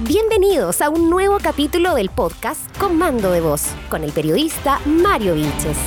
Bienvenidos 0.00 0.82
a 0.82 0.90
un 0.90 1.08
nuevo 1.08 1.38
capítulo 1.40 1.94
del 1.94 2.08
podcast 2.08 2.76
Comando 2.78 3.30
de 3.30 3.40
Voz 3.40 3.68
con 3.88 4.02
el 4.02 4.10
periodista 4.10 4.80
Mario 4.86 5.36
Vilches. 5.36 5.78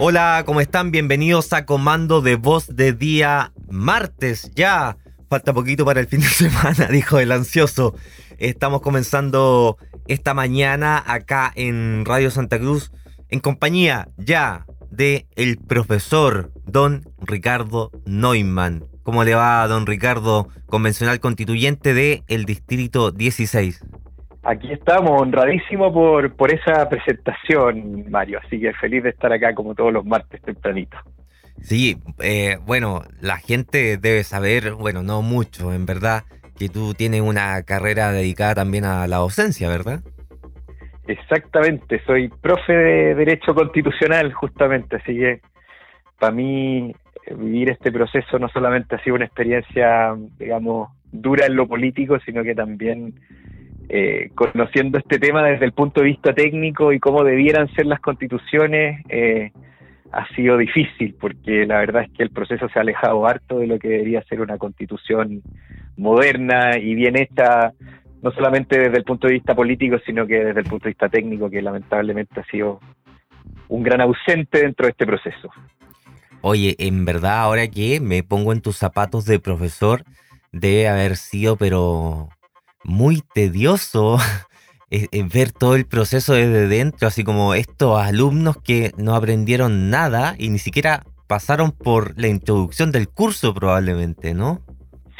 Hola, 0.00 0.42
¿cómo 0.44 0.60
están? 0.60 0.90
Bienvenidos 0.90 1.52
a 1.52 1.64
Comando 1.64 2.20
de 2.20 2.34
Voz 2.34 2.66
de 2.74 2.94
día 2.94 3.52
martes 3.70 4.50
ya. 4.56 4.96
Falta 5.30 5.52
poquito 5.52 5.84
para 5.84 6.00
el 6.00 6.08
fin 6.08 6.20
de 6.20 6.26
semana, 6.26 6.88
dijo 6.88 7.20
el 7.20 7.30
ansioso. 7.30 7.94
Estamos 8.38 8.82
comenzando 8.82 9.78
esta 10.08 10.34
mañana 10.34 11.00
acá 11.06 11.52
en 11.54 12.04
Radio 12.04 12.32
Santa 12.32 12.58
Cruz 12.58 12.90
en 13.28 13.38
compañía 13.38 14.08
ya 14.16 14.66
de 14.90 15.28
el 15.36 15.58
profesor 15.58 16.50
don 16.66 17.08
Ricardo 17.20 17.92
Neumann. 18.04 18.91
¿Cómo 19.02 19.24
le 19.24 19.34
va, 19.34 19.66
don 19.66 19.86
Ricardo, 19.86 20.48
convencional 20.66 21.18
constituyente 21.18 21.92
de 21.92 22.22
el 22.28 22.44
Distrito 22.44 23.10
16? 23.10 23.84
Aquí 24.44 24.72
estamos, 24.72 25.20
honradísimo 25.20 25.92
por, 25.92 26.34
por 26.34 26.52
esa 26.52 26.88
presentación, 26.88 28.10
Mario. 28.10 28.40
Así 28.44 28.60
que 28.60 28.72
feliz 28.74 29.02
de 29.02 29.10
estar 29.10 29.32
acá 29.32 29.54
como 29.54 29.74
todos 29.74 29.92
los 29.92 30.04
martes 30.04 30.40
tempranito. 30.42 30.96
Sí, 31.60 31.96
eh, 32.20 32.58
bueno, 32.64 33.02
la 33.20 33.38
gente 33.38 33.96
debe 33.96 34.24
saber, 34.24 34.72
bueno, 34.72 35.02
no 35.02 35.22
mucho, 35.22 35.72
en 35.72 35.86
verdad, 35.86 36.24
que 36.58 36.68
tú 36.68 36.94
tienes 36.94 37.20
una 37.20 37.62
carrera 37.62 38.10
dedicada 38.10 38.56
también 38.56 38.84
a 38.84 39.06
la 39.06 39.18
docencia, 39.18 39.68
¿verdad? 39.68 40.00
Exactamente, 41.06 42.00
soy 42.06 42.28
profe 42.28 42.72
de 42.72 43.14
Derecho 43.14 43.54
Constitucional, 43.54 44.32
justamente, 44.32 44.96
así 44.96 45.14
que 45.14 45.40
para 46.18 46.32
mí 46.32 46.94
vivir 47.30 47.70
este 47.70 47.92
proceso 47.92 48.38
no 48.38 48.48
solamente 48.48 48.96
ha 48.96 49.02
sido 49.02 49.16
una 49.16 49.24
experiencia, 49.24 50.14
digamos, 50.38 50.90
dura 51.10 51.46
en 51.46 51.56
lo 51.56 51.66
político, 51.66 52.18
sino 52.24 52.42
que 52.42 52.54
también 52.54 53.14
eh, 53.88 54.30
conociendo 54.34 54.98
este 54.98 55.18
tema 55.18 55.44
desde 55.44 55.66
el 55.66 55.72
punto 55.72 56.00
de 56.00 56.06
vista 56.06 56.32
técnico 56.32 56.92
y 56.92 57.00
cómo 57.00 57.24
debieran 57.24 57.68
ser 57.74 57.86
las 57.86 58.00
constituciones, 58.00 59.04
eh, 59.08 59.52
ha 60.12 60.26
sido 60.34 60.56
difícil, 60.58 61.14
porque 61.18 61.66
la 61.66 61.78
verdad 61.78 62.04
es 62.04 62.10
que 62.12 62.22
el 62.22 62.30
proceso 62.30 62.68
se 62.68 62.78
ha 62.78 62.82
alejado 62.82 63.26
harto 63.26 63.58
de 63.58 63.66
lo 63.66 63.78
que 63.78 63.88
debería 63.88 64.22
ser 64.24 64.40
una 64.40 64.58
constitución 64.58 65.42
moderna 65.96 66.78
y 66.78 66.94
bien 66.94 67.16
hecha, 67.16 67.72
no 68.22 68.30
solamente 68.32 68.78
desde 68.78 68.98
el 68.98 69.04
punto 69.04 69.26
de 69.26 69.34
vista 69.34 69.54
político, 69.54 69.98
sino 70.04 70.26
que 70.26 70.44
desde 70.44 70.60
el 70.60 70.66
punto 70.66 70.84
de 70.84 70.90
vista 70.90 71.08
técnico, 71.08 71.50
que 71.50 71.62
lamentablemente 71.62 72.40
ha 72.40 72.44
sido 72.44 72.80
un 73.68 73.82
gran 73.82 74.00
ausente 74.02 74.60
dentro 74.60 74.86
de 74.86 74.90
este 74.90 75.06
proceso. 75.06 75.50
Oye, 76.42 76.74
en 76.78 77.04
verdad, 77.04 77.38
ahora 77.38 77.68
que 77.68 78.00
me 78.00 78.24
pongo 78.24 78.52
en 78.52 78.60
tus 78.60 78.76
zapatos 78.76 79.24
de 79.24 79.38
profesor, 79.38 80.04
debe 80.50 80.88
haber 80.88 81.16
sido, 81.16 81.56
pero 81.56 82.28
muy 82.84 83.22
tedioso 83.32 84.18
eh, 84.90 85.06
eh, 85.12 85.22
ver 85.22 85.52
todo 85.52 85.76
el 85.76 85.86
proceso 85.86 86.34
desde 86.34 86.66
dentro, 86.66 87.06
así 87.06 87.22
como 87.22 87.54
estos 87.54 88.00
alumnos 88.00 88.56
que 88.56 88.92
no 88.96 89.14
aprendieron 89.14 89.88
nada 89.88 90.34
y 90.36 90.48
ni 90.48 90.58
siquiera 90.58 91.04
pasaron 91.28 91.70
por 91.70 92.18
la 92.18 92.26
introducción 92.26 92.90
del 92.90 93.08
curso 93.08 93.54
probablemente, 93.54 94.34
¿no? 94.34 94.60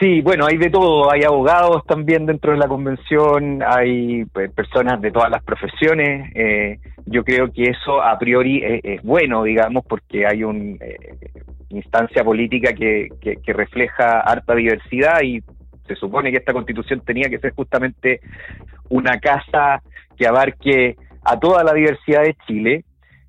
Sí, 0.03 0.21
bueno, 0.21 0.47
hay 0.47 0.57
de 0.59 0.69
todo, 0.69 1.13
hay 1.13 1.23
abogados 1.23 1.85
también 1.87 2.27
dentro 2.27 2.51
de 2.51 2.59
la 2.59 2.67
convención, 2.67 3.63
hay 3.65 4.25
pues, 4.25 4.51
personas 4.51 5.01
de 5.01 5.13
todas 5.13 5.31
las 5.31 5.45
profesiones. 5.45 6.29
Eh, 6.35 6.81
yo 7.07 7.23
creo 7.23 7.53
que 7.53 7.71
eso 7.71 8.03
a 8.03 8.19
priori 8.19 8.65
es, 8.83 9.01
bueno, 9.05 9.45
digamos, 9.45 9.85
porque 9.87 10.27
hay 10.27 10.43
una 10.43 10.75
eh, 10.85 10.99
instancia 11.69 12.25
política 12.25 12.73
que, 12.73 13.11
que, 13.21 13.53
refleja 13.53 14.23
harta 14.23 14.57
diversidad 14.57 15.23
y 15.23 15.41
se 15.87 15.95
supone 15.95 16.33
que 16.33 16.39
esta 16.39 16.53
constitución 16.53 17.01
tenía 17.07 17.29
que 17.31 17.39
ser 17.39 17.53
justamente 17.53 18.23
una 18.89 19.21
casa 19.21 19.85
que 20.17 20.27
abarque 20.27 20.97
a 21.23 21.39
toda 21.39 21.63
la 21.63 21.75
diversidad 21.75 22.25
de 22.25 22.37
Chile. 22.45 22.85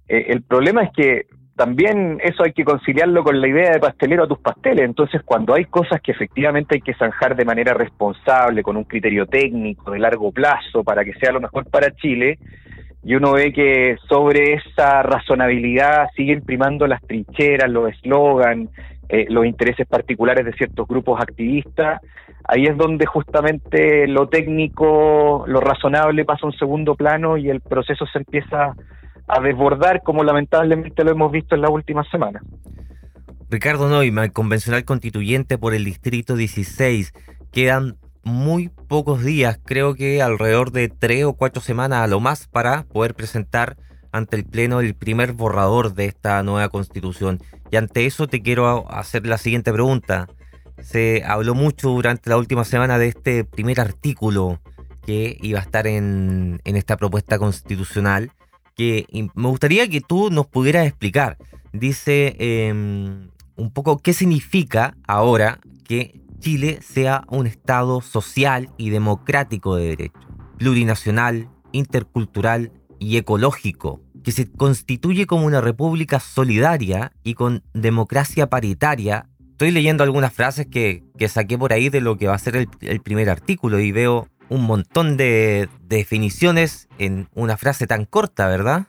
Eh, 0.07 0.25
el 0.29 0.41
problema 0.41 0.81
es 0.81 0.89
que 0.95 1.25
también 1.55 2.19
eso 2.23 2.43
hay 2.43 2.51
que 2.51 2.65
conciliarlo 2.65 3.23
con 3.23 3.39
la 3.39 3.47
idea 3.47 3.71
de 3.71 3.79
pastelero 3.79 4.23
a 4.23 4.27
tus 4.27 4.39
pasteles. 4.39 4.85
Entonces, 4.85 5.21
cuando 5.23 5.53
hay 5.53 5.65
cosas 5.65 6.01
que 6.01 6.11
efectivamente 6.11 6.75
hay 6.75 6.81
que 6.81 6.95
zanjar 6.95 7.35
de 7.35 7.45
manera 7.45 7.73
responsable, 7.73 8.63
con 8.63 8.75
un 8.75 8.85
criterio 8.85 9.27
técnico 9.27 9.91
de 9.91 9.99
largo 9.99 10.31
plazo 10.31 10.83
para 10.83 11.05
que 11.05 11.13
sea 11.13 11.31
lo 11.31 11.41
mejor 11.41 11.69
para 11.69 11.91
Chile, 11.91 12.39
y 13.03 13.15
uno 13.15 13.33
ve 13.33 13.51
que 13.51 13.97
sobre 14.07 14.53
esa 14.53 15.03
razonabilidad 15.03 16.09
siguen 16.15 16.41
primando 16.41 16.87
las 16.87 17.01
trincheras, 17.01 17.69
los 17.69 17.91
eslogans, 17.91 18.69
eh, 19.09 19.25
los 19.29 19.45
intereses 19.45 19.85
particulares 19.85 20.45
de 20.45 20.53
ciertos 20.53 20.87
grupos 20.87 21.21
activistas, 21.21 22.01
ahí 22.45 22.65
es 22.65 22.75
donde 22.77 23.05
justamente 23.05 24.07
lo 24.07 24.27
técnico, 24.27 25.43
lo 25.47 25.59
razonable 25.59 26.25
pasa 26.25 26.41
a 26.43 26.47
un 26.47 26.57
segundo 26.57 26.95
plano 26.95 27.37
y 27.37 27.49
el 27.49 27.61
proceso 27.61 28.07
se 28.07 28.19
empieza 28.19 28.73
a 29.27 29.39
desbordar 29.41 30.01
como 30.03 30.23
lamentablemente 30.23 31.03
lo 31.03 31.11
hemos 31.11 31.31
visto 31.31 31.55
en 31.55 31.61
la 31.61 31.69
última 31.69 32.03
semana. 32.09 32.41
Ricardo 33.49 33.87
Neumann, 33.87 34.29
convencional 34.29 34.83
constituyente 34.83 35.57
por 35.57 35.73
el 35.73 35.85
Distrito 35.85 36.35
16. 36.35 37.13
Quedan 37.51 37.97
muy 38.23 38.69
pocos 38.69 39.23
días, 39.23 39.59
creo 39.63 39.95
que 39.95 40.21
alrededor 40.21 40.71
de 40.71 40.89
tres 40.89 41.25
o 41.25 41.33
cuatro 41.33 41.61
semanas 41.61 41.99
a 41.99 42.07
lo 42.07 42.19
más, 42.19 42.47
para 42.47 42.83
poder 42.83 43.13
presentar 43.13 43.77
ante 44.11 44.37
el 44.37 44.45
Pleno 44.45 44.79
el 44.79 44.95
primer 44.95 45.33
borrador 45.33 45.93
de 45.93 46.05
esta 46.05 46.41
nueva 46.41 46.69
constitución. 46.69 47.39
Y 47.69 47.75
ante 47.75 48.05
eso 48.05 48.27
te 48.27 48.41
quiero 48.41 48.91
hacer 48.91 49.27
la 49.27 49.37
siguiente 49.37 49.71
pregunta. 49.71 50.27
Se 50.81 51.23
habló 51.25 51.53
mucho 51.53 51.89
durante 51.89 52.29
la 52.29 52.37
última 52.37 52.63
semana 52.63 52.97
de 52.97 53.09
este 53.09 53.43
primer 53.43 53.79
artículo 53.79 54.59
que 55.05 55.37
iba 55.41 55.59
a 55.59 55.63
estar 55.63 55.85
en 55.85 56.59
esta 56.65 56.97
propuesta 56.97 57.37
constitucional 57.37 58.31
que 58.75 59.05
me 59.35 59.47
gustaría 59.47 59.87
que 59.89 60.01
tú 60.01 60.29
nos 60.29 60.47
pudieras 60.47 60.87
explicar. 60.87 61.37
Dice 61.71 62.35
em, 62.39 63.29
un 63.55 63.71
poco 63.71 63.99
qué 63.99 64.13
significa 64.13 64.95
ahora 65.07 65.59
que 65.83 66.21
Chile 66.39 66.79
sea 66.81 67.23
un 67.29 67.47
Estado 67.47 68.01
social 68.01 68.69
y 68.77 68.89
democrático 68.89 69.75
de 69.75 69.87
derecho, 69.87 70.19
plurinacional, 70.57 71.49
intercultural 71.71 72.71
y 72.99 73.17
ecológico, 73.17 74.01
que 74.23 74.31
se 74.31 74.51
constituye 74.51 75.25
como 75.25 75.45
una 75.45 75.61
república 75.61 76.19
solidaria 76.19 77.13
y 77.23 77.33
con 77.33 77.63
democracia 77.73 78.49
paritaria. 78.49 79.29
Estoy 79.51 79.71
leyendo 79.71 80.03
algunas 80.03 80.33
frases 80.33 80.67
que, 80.67 81.03
saqué 81.27 81.57
por 81.57 81.71
ahí 81.73 81.89
de 81.89 82.01
lo 82.01 82.17
que 82.17 82.27
va 82.27 82.35
a 82.35 82.39
ser 82.39 82.67
el 82.81 83.01
primer 83.01 83.29
artículo 83.29 83.79
y 83.79 83.91
veo 83.91 84.27
un 84.53 84.67
montón 84.67 85.17
de 85.17 85.67
definiciones 85.81 86.87
en 86.99 87.27
una 87.33 87.57
frase 87.57 87.87
tan 87.87 88.05
corta, 88.05 88.47
¿verdad? 88.47 88.83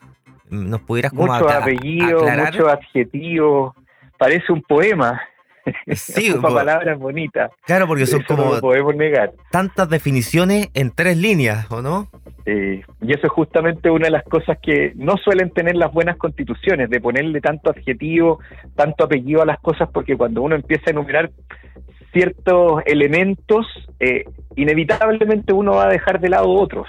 ¿Nos 0.51 0.83
pudieras 0.83 1.13
como 1.13 1.33
Mucho 1.33 1.49
apellido, 1.49 2.21
mucho 2.21 2.69
adjetivo, 2.69 3.75
parece 4.19 4.53
un 4.53 4.63
poema. 4.63 5.23
Sí, 5.95 6.31
palabras 6.43 6.99
bonitas. 6.99 7.51
Claro, 7.65 7.87
porque 7.87 8.05
son 8.05 8.23
como 8.25 8.61
podemos 8.61 8.95
negar. 8.97 9.33
tantas 9.51 9.89
definiciones 9.89 10.69
en 10.75 10.91
tres 10.91 11.17
líneas, 11.17 11.71
¿o 11.71 11.81
no? 11.81 12.11
y 12.47 13.11
eso 13.11 13.27
es 13.27 13.33
justamente 13.33 13.89
una 13.89 14.05
de 14.05 14.11
las 14.11 14.25
cosas 14.25 14.59
que 14.63 14.93
no 14.97 15.17
suelen 15.17 15.51
tener 15.51 15.77
las 15.77 15.91
buenas 15.91 16.19
constituciones, 16.19 16.91
de 16.91 17.01
ponerle 17.01 17.41
tanto 17.41 17.71
adjetivo, 17.71 18.41
tanto 18.77 19.05
apellido 19.05 19.41
a 19.41 19.47
las 19.47 19.59
cosas, 19.61 19.89
porque 19.91 20.19
cuando 20.19 20.43
uno 20.43 20.55
empieza 20.55 20.85
a 20.89 20.91
enumerar 20.91 21.31
ciertos 22.15 22.83
elementos, 22.87 23.67
eh, 24.01 24.25
inevitablemente 24.57 25.53
uno 25.53 25.73
va 25.73 25.87
a 25.87 25.93
dejar 25.93 26.21
de 26.21 26.31
lado 26.31 26.49
otros. 26.49 26.87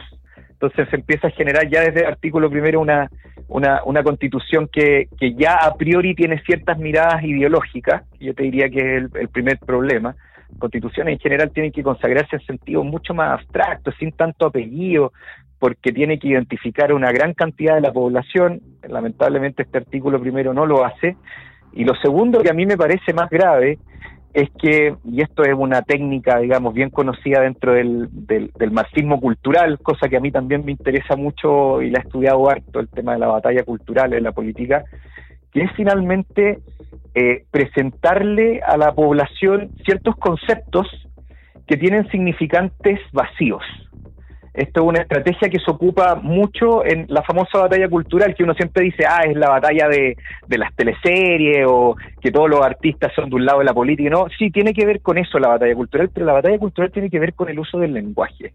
Entonces 0.52 0.88
se 0.90 0.96
empieza 0.96 1.28
a 1.28 1.32
generar 1.32 1.68
ya 1.68 1.82
desde 1.82 2.02
el 2.02 2.06
artículo 2.06 2.50
primero 2.50 2.80
una, 2.80 3.10
una, 3.50 3.84
una 3.84 4.04
constitución 4.04 4.70
que, 4.72 5.10
que, 5.20 5.34
ya 5.34 5.56
a 5.58 5.74
priori 5.76 6.16
tiene 6.16 6.42
ciertas 6.44 6.78
miradas 6.78 7.24
ideológicas, 7.24 8.04
yo 8.20 8.34
te 8.34 8.44
diría 8.44 8.70
que 8.70 8.98
es 8.98 9.04
el, 9.16 9.30
primer 9.30 9.58
problema. 9.60 10.16
Constituciones 10.58 11.14
en 11.14 11.20
general 11.20 11.52
tienen 11.52 11.74
que 11.74 11.84
consagrarse 11.84 12.38
en 12.38 12.46
sentido 12.46 12.84
mucho 12.84 13.14
más 13.14 13.32
abstracto, 13.40 13.92
sin 14.00 14.12
tanto 14.14 14.46
apellido, 14.46 15.12
porque 15.60 15.92
tiene 15.92 16.20
que 16.20 16.30
identificar 16.30 16.94
una 16.94 17.12
gran 17.12 17.34
cantidad 17.34 17.76
de 17.76 17.82
la 17.82 17.92
población. 17.92 18.62
Lamentablemente 18.88 19.64
este 19.64 19.80
artículo 19.80 20.22
primero 20.22 20.54
no 20.54 20.66
lo 20.66 20.86
hace. 20.86 21.18
Y 21.74 21.84
lo 21.84 21.96
segundo 21.96 22.42
que 22.42 22.52
a 22.52 22.54
mí 22.54 22.66
me 22.66 22.78
parece 22.78 23.12
más 23.14 23.30
grave 23.30 23.80
es 24.36 24.50
que, 24.60 24.94
y 25.06 25.22
esto 25.22 25.44
es 25.44 25.54
una 25.54 25.82
técnica, 25.82 26.40
digamos, 26.40 26.74
bien 26.74 26.90
conocida 26.90 27.40
dentro 27.40 27.72
del, 27.72 28.10
del, 28.12 28.72
marxismo 28.72 29.22
cultural, 29.22 29.80
cosa 29.80 30.10
que 30.10 30.18
a 30.18 30.20
mí 30.20 30.30
también 30.30 30.66
me 30.66 30.74
interesa 30.74 31.16
mucho 31.16 31.82
y 31.82 31.90
la 31.90 32.00
he 32.00 32.02
estudiado 32.02 32.50
harto, 32.50 32.82
el 32.82 32.90
tema 32.90 33.14
de 33.14 33.20
la 33.20 33.28
batalla 33.28 33.64
cultural 33.64 34.14
en 34.14 34.24
la 34.24 34.34
política, 34.34 34.84
que 35.54 35.62
es 35.62 35.72
finalmente 35.78 36.60
eh, 37.14 37.46
presentarle 37.50 38.60
a 38.60 38.76
la 38.76 38.94
población 38.94 39.72
ciertos 39.86 40.18
conceptos 40.18 40.86
que 41.66 41.78
tienen 41.78 42.06
significantes 42.10 43.00
vacíos. 43.14 43.64
Esto 44.56 44.82
es 44.82 44.88
una 44.88 45.02
estrategia 45.02 45.50
que 45.50 45.60
se 45.60 45.70
ocupa 45.70 46.16
mucho 46.16 46.86
en 46.86 47.06
la 47.10 47.22
famosa 47.24 47.60
batalla 47.60 47.90
cultural, 47.90 48.34
que 48.34 48.44
uno 48.44 48.54
siempre 48.54 48.86
dice, 48.86 49.04
ah, 49.06 49.22
es 49.26 49.36
la 49.36 49.50
batalla 49.50 49.90
de, 49.90 50.16
de 50.48 50.58
las 50.58 50.74
teleseries 50.76 51.66
o 51.68 51.96
que 52.22 52.32
todos 52.32 52.50
los 52.50 52.62
artistas 52.62 53.12
son 53.14 53.30
de 53.30 53.36
un 53.36 53.46
lado 53.46 53.60
de 53.60 53.66
la 53.66 53.74
política. 53.74 54.10
No, 54.10 54.28
sí, 54.38 54.52
tiene 54.52 54.74
que 54.74 54.86
ver 54.86 55.02
con 55.02 55.18
eso 55.18 55.40
la 55.40 55.50
batalla 55.50 55.76
cultural, 55.76 56.10
pero 56.14 56.26
la 56.26 56.34
batalla 56.34 56.58
cultural 56.58 56.90
tiene 56.92 57.10
que 57.10 57.20
ver 57.20 57.34
con 57.34 57.50
el 57.50 57.60
uso 57.60 57.80
del 57.80 57.94
lenguaje. 57.94 58.54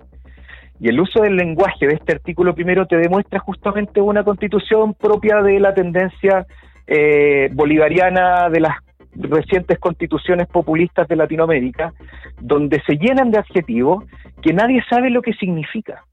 Y 0.81 0.89
el 0.89 0.99
uso 0.99 1.21
del 1.21 1.37
lenguaje 1.37 1.87
de 1.87 1.95
este 1.95 2.13
artículo 2.13 2.55
primero 2.55 2.87
te 2.87 2.97
demuestra 2.97 3.39
justamente 3.39 4.01
una 4.01 4.25
constitución 4.25 4.95
propia 4.95 5.43
de 5.43 5.61
la 5.61 5.75
tendencia 5.75 6.47
eh, 6.87 7.51
bolivariana 7.53 8.49
de 8.49 8.61
las 8.61 8.77
recientes 9.15 9.79
constituciones 9.79 10.47
populistas 10.47 11.09
de 11.09 11.17
Latinoamérica, 11.17 11.93
donde 12.41 12.83
se 12.87 12.97
llenan 12.97 13.31
de 13.31 13.39
adjetivos 13.39 14.05
que 14.43 14.53
nadie 14.53 14.83
sabe 14.89 15.11
lo 15.11 15.23
que 15.23 15.33
significa. 15.35 16.05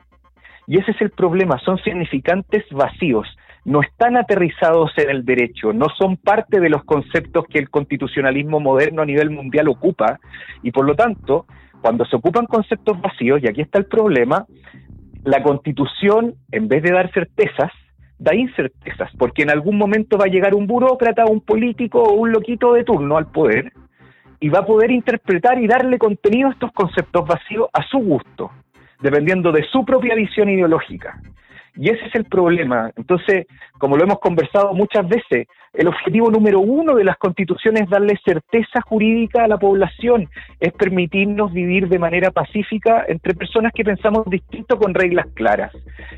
Y 0.66 0.80
ese 0.80 0.92
es 0.92 1.02
el 1.02 1.12
problema, 1.12 1.58
son 1.60 1.78
significantes 1.78 2.66
vacíos, 2.72 3.28
no 3.64 3.82
están 3.82 4.18
aterrizados 4.18 4.92
en 4.98 5.10
el 5.10 5.24
derecho, 5.24 5.74
no 5.74 5.88
son 5.98 6.18
parte 6.18 6.60
de 6.60 6.70
los 6.70 6.84
conceptos 6.84 7.46
que 7.50 7.60
el 7.60 7.70
constitucionalismo 7.70 8.60
moderno 8.60 9.02
a 9.02 9.06
nivel 9.06 9.30
mundial 9.30 9.70
ocupa, 9.70 10.20
y 10.64 10.72
por 10.72 10.86
lo 10.86 10.96
tanto, 10.96 11.46
cuando 11.82 12.06
se 12.06 12.16
ocupan 12.16 12.46
conceptos 12.48 13.00
vacíos, 13.00 13.42
y 13.42 13.48
aquí 13.48 13.62
está 13.62 13.80
el 13.80 13.86
problema, 13.86 14.46
la 15.24 15.42
constitución, 15.44 16.36
en 16.52 16.68
vez 16.68 16.84
de 16.84 16.92
dar 16.92 17.12
certezas, 17.14 17.72
da 18.20 18.36
incertezas, 18.36 19.12
porque 19.18 19.44
en 19.44 19.52
algún 19.52 19.78
momento 19.78 20.18
va 20.18 20.26
a 20.26 20.30
llegar 20.30 20.56
un 20.56 20.68
burócrata, 20.68 21.26
un 21.26 21.42
político 21.42 22.02
o 22.02 22.14
un 22.14 22.32
loquito 22.32 22.74
de 22.74 22.84
turno 22.84 23.18
al 23.18 23.28
poder 23.28 23.72
y 24.40 24.50
va 24.50 24.60
a 24.60 24.66
poder 24.66 24.92
interpretar 24.92 25.60
y 25.60 25.68
darle 25.68 25.98
contenido 25.98 26.50
a 26.50 26.52
estos 26.52 26.72
conceptos 26.72 27.28
vacíos 27.28 27.70
a 27.74 27.84
su 27.84 28.00
gusto, 28.00 28.52
dependiendo 29.02 29.52
de 29.52 29.64
su 29.64 29.86
propia 29.86 30.16
visión 30.16 30.50
ideológica. 30.50 31.20
Y 31.76 31.90
ese 31.90 32.06
es 32.06 32.16
el 32.16 32.26
problema. 32.26 32.92
Entonces, 32.96 33.46
como 33.78 33.98
lo 33.98 34.04
hemos 34.04 34.20
conversado 34.20 34.74
muchas 34.74 35.08
veces, 35.08 35.48
el 35.78 35.88
objetivo 35.88 36.32
número 36.32 36.60
uno 36.60 36.96
de 36.96 37.04
las 37.04 37.18
constituciones 37.18 37.84
es 37.84 37.90
darle 37.90 38.20
certeza 38.26 38.82
jurídica 38.82 39.44
a 39.44 39.48
la 39.48 39.58
población, 39.58 40.28
es 40.60 40.74
permitirnos 40.74 41.54
vivir 41.54 41.88
de 41.88 42.00
manera 42.00 42.32
pacífica 42.32 43.06
entre 43.08 43.36
personas 43.36 43.72
que 43.74 43.84
pensamos 43.84 44.26
distinto 44.26 44.78
con 44.78 44.96
reglas 44.96 45.28
claras. 45.36 45.72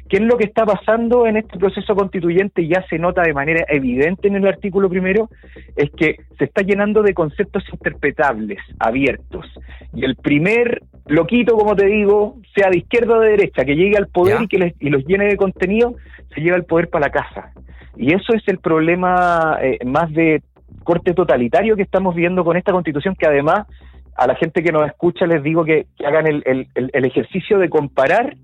¿Qué 0.07 0.17
es 0.17 0.23
lo 0.23 0.37
que 0.37 0.45
está 0.45 0.65
pasando 0.65 1.27
en 1.27 1.35
este 1.35 1.59
proceso 1.59 1.93
constituyente? 1.93 2.65
Ya 2.67 2.85
se 2.89 2.97
nota 2.97 3.21
de 3.21 3.33
manera 3.33 3.65
evidente 3.67 4.29
en 4.29 4.37
el 4.37 4.47
artículo 4.47 4.89
primero, 4.89 5.29
es 5.75 5.91
que 5.91 6.15
se 6.37 6.45
está 6.45 6.61
llenando 6.61 7.03
de 7.03 7.13
conceptos 7.13 7.65
interpretables, 7.73 8.59
abiertos. 8.79 9.45
Y 9.93 10.05
el 10.05 10.15
primer 10.15 10.83
loquito, 11.07 11.57
como 11.57 11.75
te 11.75 11.85
digo, 11.87 12.37
sea 12.55 12.69
de 12.69 12.77
izquierda 12.77 13.17
o 13.17 13.19
de 13.19 13.31
derecha, 13.31 13.65
que 13.65 13.75
llegue 13.75 13.97
al 13.97 14.07
poder 14.07 14.41
y 14.41 14.47
que 14.47 14.57
les, 14.57 14.73
y 14.79 14.89
los 14.89 15.05
llene 15.05 15.25
de 15.25 15.35
contenido, 15.35 15.95
se 16.33 16.39
lleva 16.39 16.55
el 16.55 16.63
poder 16.63 16.89
para 16.89 17.07
la 17.07 17.11
casa. 17.11 17.51
Y 17.95 18.13
eso 18.13 18.33
es 18.33 18.47
el 18.47 18.59
problema 18.59 19.57
eh, 19.61 19.79
más 19.85 20.11
de 20.11 20.41
corte 20.83 21.13
totalitario 21.13 21.75
que 21.75 21.83
estamos 21.83 22.15
viendo 22.15 22.43
con 22.43 22.57
esta 22.57 22.71
constitución, 22.71 23.15
que 23.15 23.27
además 23.27 23.67
a 24.15 24.27
la 24.27 24.35
gente 24.35 24.63
que 24.63 24.71
nos 24.71 24.85
escucha 24.85 25.25
les 25.25 25.41
digo 25.43 25.63
que, 25.63 25.87
hagan 26.05 26.27
el, 26.27 26.43
el, 26.45 27.05
ejercicio 27.05 27.57
de 27.57 27.69
comparar 27.69 28.35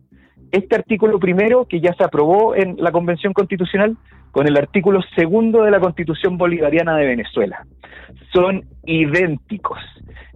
este 0.52 0.76
artículo 0.76 1.20
primero 1.20 1.66
que 1.66 1.82
ya 1.82 1.94
se 1.94 2.04
aprobó 2.04 2.56
en 2.56 2.78
la 2.78 2.92
Convención 2.92 3.34
Constitucional 3.34 3.98
con 4.32 4.48
el 4.48 4.58
artículo 4.58 5.02
segundo 5.16 5.64
de 5.64 5.72
la 5.72 5.80
Constitución 5.80 6.38
Bolivariana 6.38 6.96
de 6.96 7.08
Venezuela. 7.08 7.66
Son 8.34 8.64
idénticos 8.86 9.80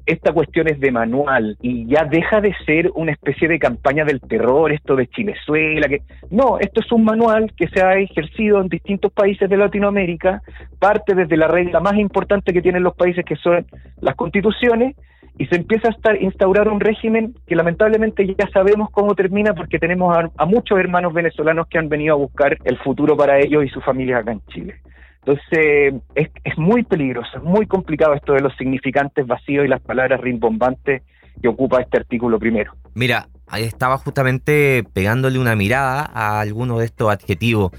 esta 0.10 0.34
cuestión 0.34 0.68
es 0.68 0.80
de 0.80 0.92
manual 0.92 1.56
y 1.62 1.86
ya 1.86 2.04
deja 2.04 2.42
de 2.42 2.56
ser 2.66 2.92
una 2.96 3.12
especie 3.12 3.48
de 3.48 3.60
campaña 3.60 4.06
del 4.06 4.20
terror, 4.20 4.72
esto 4.72 4.96
de 4.96 5.08
Chilezuela, 5.08 5.88
que 5.88 6.02
no, 6.32 6.58
esto 6.60 6.82
es 6.82 6.92
un 6.92 7.04
manual 7.04 7.54
que 7.56 7.68
se 7.68 7.84
ha 7.84 7.94
ejercido 7.96 8.60
en 8.60 8.70
distintos 8.70 9.12
países 9.12 9.48
de 9.48 9.58
Latinoamérica, 9.58 10.42
parte 10.80 11.14
desde 11.14 11.38
la 11.38 11.48
regla 11.48 11.80
más 11.80 11.96
importante 11.96 12.54
que 12.54 12.62
tienen 12.62 12.82
los 12.82 12.96
países 12.96 13.24
que 13.24 13.36
son 13.36 13.68
las 14.02 14.16
constituciones 14.16 14.96
y 15.38 15.46
se 15.46 15.56
empieza 15.56 15.90
a 15.90 16.16
instaurar 16.16 16.68
un 16.70 16.80
régimen 16.80 17.36
que 17.46 17.56
lamentablemente 17.56 18.26
ya 18.26 18.50
sabemos 18.52 18.90
cómo 18.92 19.14
termina 19.14 19.54
porque 19.54 19.78
tenemos 19.78 20.18
a 20.36 20.46
muchos 20.46 20.80
hermanos 20.80 21.14
venezolanos 21.14 21.68
que 21.68 21.78
han 21.78 21.88
venido 21.88 22.16
a 22.16 22.18
buscar 22.18 22.58
el 22.64 22.78
futuro 22.80 23.16
para 23.16 23.40
ellos 23.40 23.64
y 23.64 23.70
sus 23.70 23.84
familias 23.86 24.22
acá 24.22 24.32
en 24.32 24.42
Chile. 24.48 24.76
Entonces, 25.20 26.02
es, 26.16 26.30
es 26.44 26.58
muy 26.58 26.84
peligroso, 26.84 27.38
es 27.38 27.44
muy 27.44 27.68
complicado 27.68 28.14
esto 28.14 28.34
de 28.34 28.42
los 28.42 28.56
significantes 28.56 29.28
vacíos 29.28 29.66
y 29.66 29.68
las 29.68 29.82
palabras 29.82 30.22
rimbombantes 30.22 31.04
que 31.42 31.48
ocupa 31.48 31.82
este 31.82 31.98
artículo 31.98 32.40
primero. 32.40 32.74
Mira, 32.94 33.30
ahí 33.48 33.64
estaba 33.64 33.98
justamente 33.98 34.84
pegándole 34.94 35.40
una 35.40 35.56
mirada 35.56 36.10
a 36.14 36.40
algunos 36.40 36.80
de 36.80 36.86
estos 36.86 37.12
adjetivos 37.12 37.72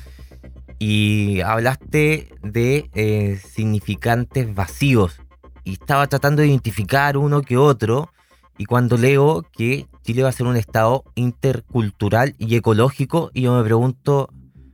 y 0.79 1.41
hablaste 1.43 2.29
de 2.43 2.91
eh, 2.95 3.37
significantes 3.37 4.55
vacíos 4.55 5.21
y 5.65 5.75
estaba 5.75 6.07
tratando 6.07 6.43
de 6.43 6.49
identificar 6.49 7.17
uno 7.19 7.43
que 7.43 7.57
otro 7.57 8.11
y 8.57 8.65
cuando 8.65 8.97
leo 8.97 9.45
que 9.53 9.87
Chile 10.03 10.23
va 10.23 10.31
a 10.31 10.33
ser 10.33 10.47
un 10.47 10.57
estado 10.57 11.05
intercultural 11.15 12.35
y 12.39 12.57
ecológico 12.57 13.31
y 13.35 13.43
yo 13.43 13.57
me 13.57 13.65
pregunto, 13.65 14.31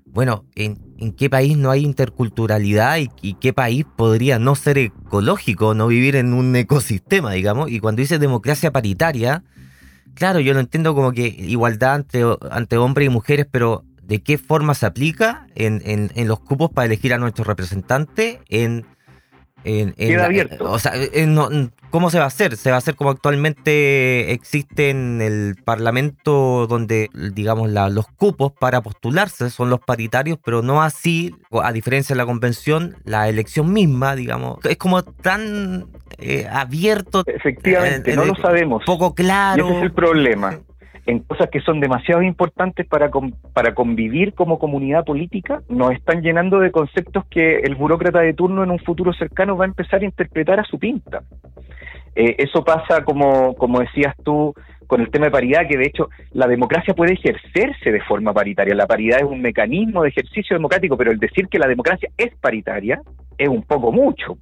bueno, 0.07 0.45
¿en, 0.55 0.79
qué 1.17 1.31
país 1.31 1.57
no 1.57 1.71
hay 1.71 1.85
interculturalidad 1.85 2.99
y, 3.23 3.35
qué 3.35 3.53
país 3.53 3.85
podría 3.97 4.39
no 4.39 4.55
ser 4.55 4.79
ecológico, 4.79 5.75
no 5.75 5.87
vivir 5.87 6.17
en 6.17 6.33
un 6.33 6.55
ecosistema, 6.57 7.33
digamos? 7.33 7.71
Y 7.71 7.81
cuando 7.81 8.01
dice 8.01 8.19
democracia 8.19 8.73
paritaria, 8.73 9.45
claro, 10.15 10.41
yo 10.41 10.55
lo 10.55 10.61
entiendo 10.61 10.95
como 10.95 11.13
que 11.13 11.27
igualdad 11.27 12.05
ante, 12.51 12.77
hombres 12.77 13.07
y 13.07 13.11
mujeres, 13.11 13.47
pero 13.51 13.85
¿de 14.03 14.23
qué 14.23 14.39
forma 14.39 14.75
se 14.75 14.87
aplica 14.87 15.47
en, 15.55 15.83
en 15.85 16.29
los 16.29 16.41
cupos 16.41 16.71
para 16.71 16.87
elegir 16.87 17.13
a 17.15 17.19
nuestros 17.19 17.47
representantes? 17.47 18.39
En 18.49 18.87
Queda 19.97 20.27
abierto. 20.27 20.71
O 20.71 20.79
sea, 20.79 20.93
¿cómo 21.91 22.11
se 22.11 22.19
va 22.19 22.25
a 22.25 22.29
hacer? 22.29 22.57
Se 22.57 22.71
va 22.71 22.77
a 22.77 22.79
hacer 22.79 22.95
como 22.95 23.11
actualmente 23.11 24.33
existe 24.33 24.91
en 24.91 25.21
el 25.21 25.57
Parlamento, 25.65 26.67
donde, 26.69 27.11
digamos, 27.33 27.71
los 27.71 28.07
cupos 28.07 28.53
para 28.53 28.81
postularse 28.81 29.51
son 29.51 29.71
los 29.71 29.81
paritarios, 29.81 30.39
pero 30.45 30.63
no 30.63 30.83
así, 30.83 31.35
a 31.51 31.73
diferencia 31.73 32.15
de 32.15 32.19
la 32.19 32.27
convención, 32.27 32.97
la 33.05 33.29
elección 33.29 33.73
misma, 33.73 34.15
digamos, 34.15 34.59
es 34.65 34.77
como 34.77 35.03
tan 35.03 35.87
eh, 36.19 36.47
abierto. 36.49 37.25
Efectivamente, 37.27 38.15
no 38.15 38.25
lo 38.25 38.37
sabemos. 38.37 38.85
Poco 38.87 39.15
claro. 39.15 39.67
Y 39.67 39.69
ese 39.69 39.79
es 39.79 39.83
el 39.85 39.93
problema 39.93 40.61
en 41.07 41.21
cosas 41.21 41.49
que 41.51 41.61
son 41.61 41.81
demasiado 41.81 42.23
importantes 42.23 42.87
para, 42.87 43.11
para 43.53 43.75
convivir 43.75 44.35
como 44.35 44.59
comunidad 44.59 45.05
política, 45.05 45.63
nos 45.69 45.93
están 45.93 46.21
llenando 46.21 46.59
de 46.59 46.73
conceptos 46.73 47.25
que 47.27 47.59
el 47.61 47.77
burócrata 47.77 48.21
de 48.21 48.35
turno 48.35 48.65
en 48.65 48.71
un 48.71 48.81
futuro 48.81 49.13
cercano 49.13 49.57
va 49.57 49.65
a 49.65 49.69
empezar 49.69 50.03
a 50.03 50.05
interpretar 50.05 50.59
a 50.59 50.65
su 50.65 50.79
pinta. 50.79 51.23
Eh, 52.17 52.35
eso 52.39 52.65
pasa, 52.65 53.05
como, 53.05 53.55
como 53.55 53.81
decías 53.81 54.15
tú, 54.25 54.53
con 54.87 55.01
el 55.01 55.11
tema 55.11 55.27
de 55.27 55.33
paridad, 55.33 55.69
que 55.69 55.77
de 55.77 55.87
hecho 55.87 56.09
la 56.33 56.47
democracia 56.47 56.95
puede 56.95 57.15
ejercerse 57.15 57.93
de 57.93 58.01
forma 58.01 58.33
paritaria. 58.33 58.75
La 58.75 58.87
paridad 58.87 59.19
es 59.19 59.27
un 59.27 59.43
mecanismo 59.43 60.03
de 60.03 60.09
ejercicio 60.09 60.57
democrático, 60.57 60.97
pero 60.97 61.11
el 61.11 61.19
decir 61.19 61.49
que 61.49 61.59
la 61.59 61.69
democracia 61.69 62.09
es 62.17 62.35
paritaria 62.37 63.01
es 63.39 63.49
un 63.49 63.63
poco 63.63 63.93
mucho. 63.93 64.37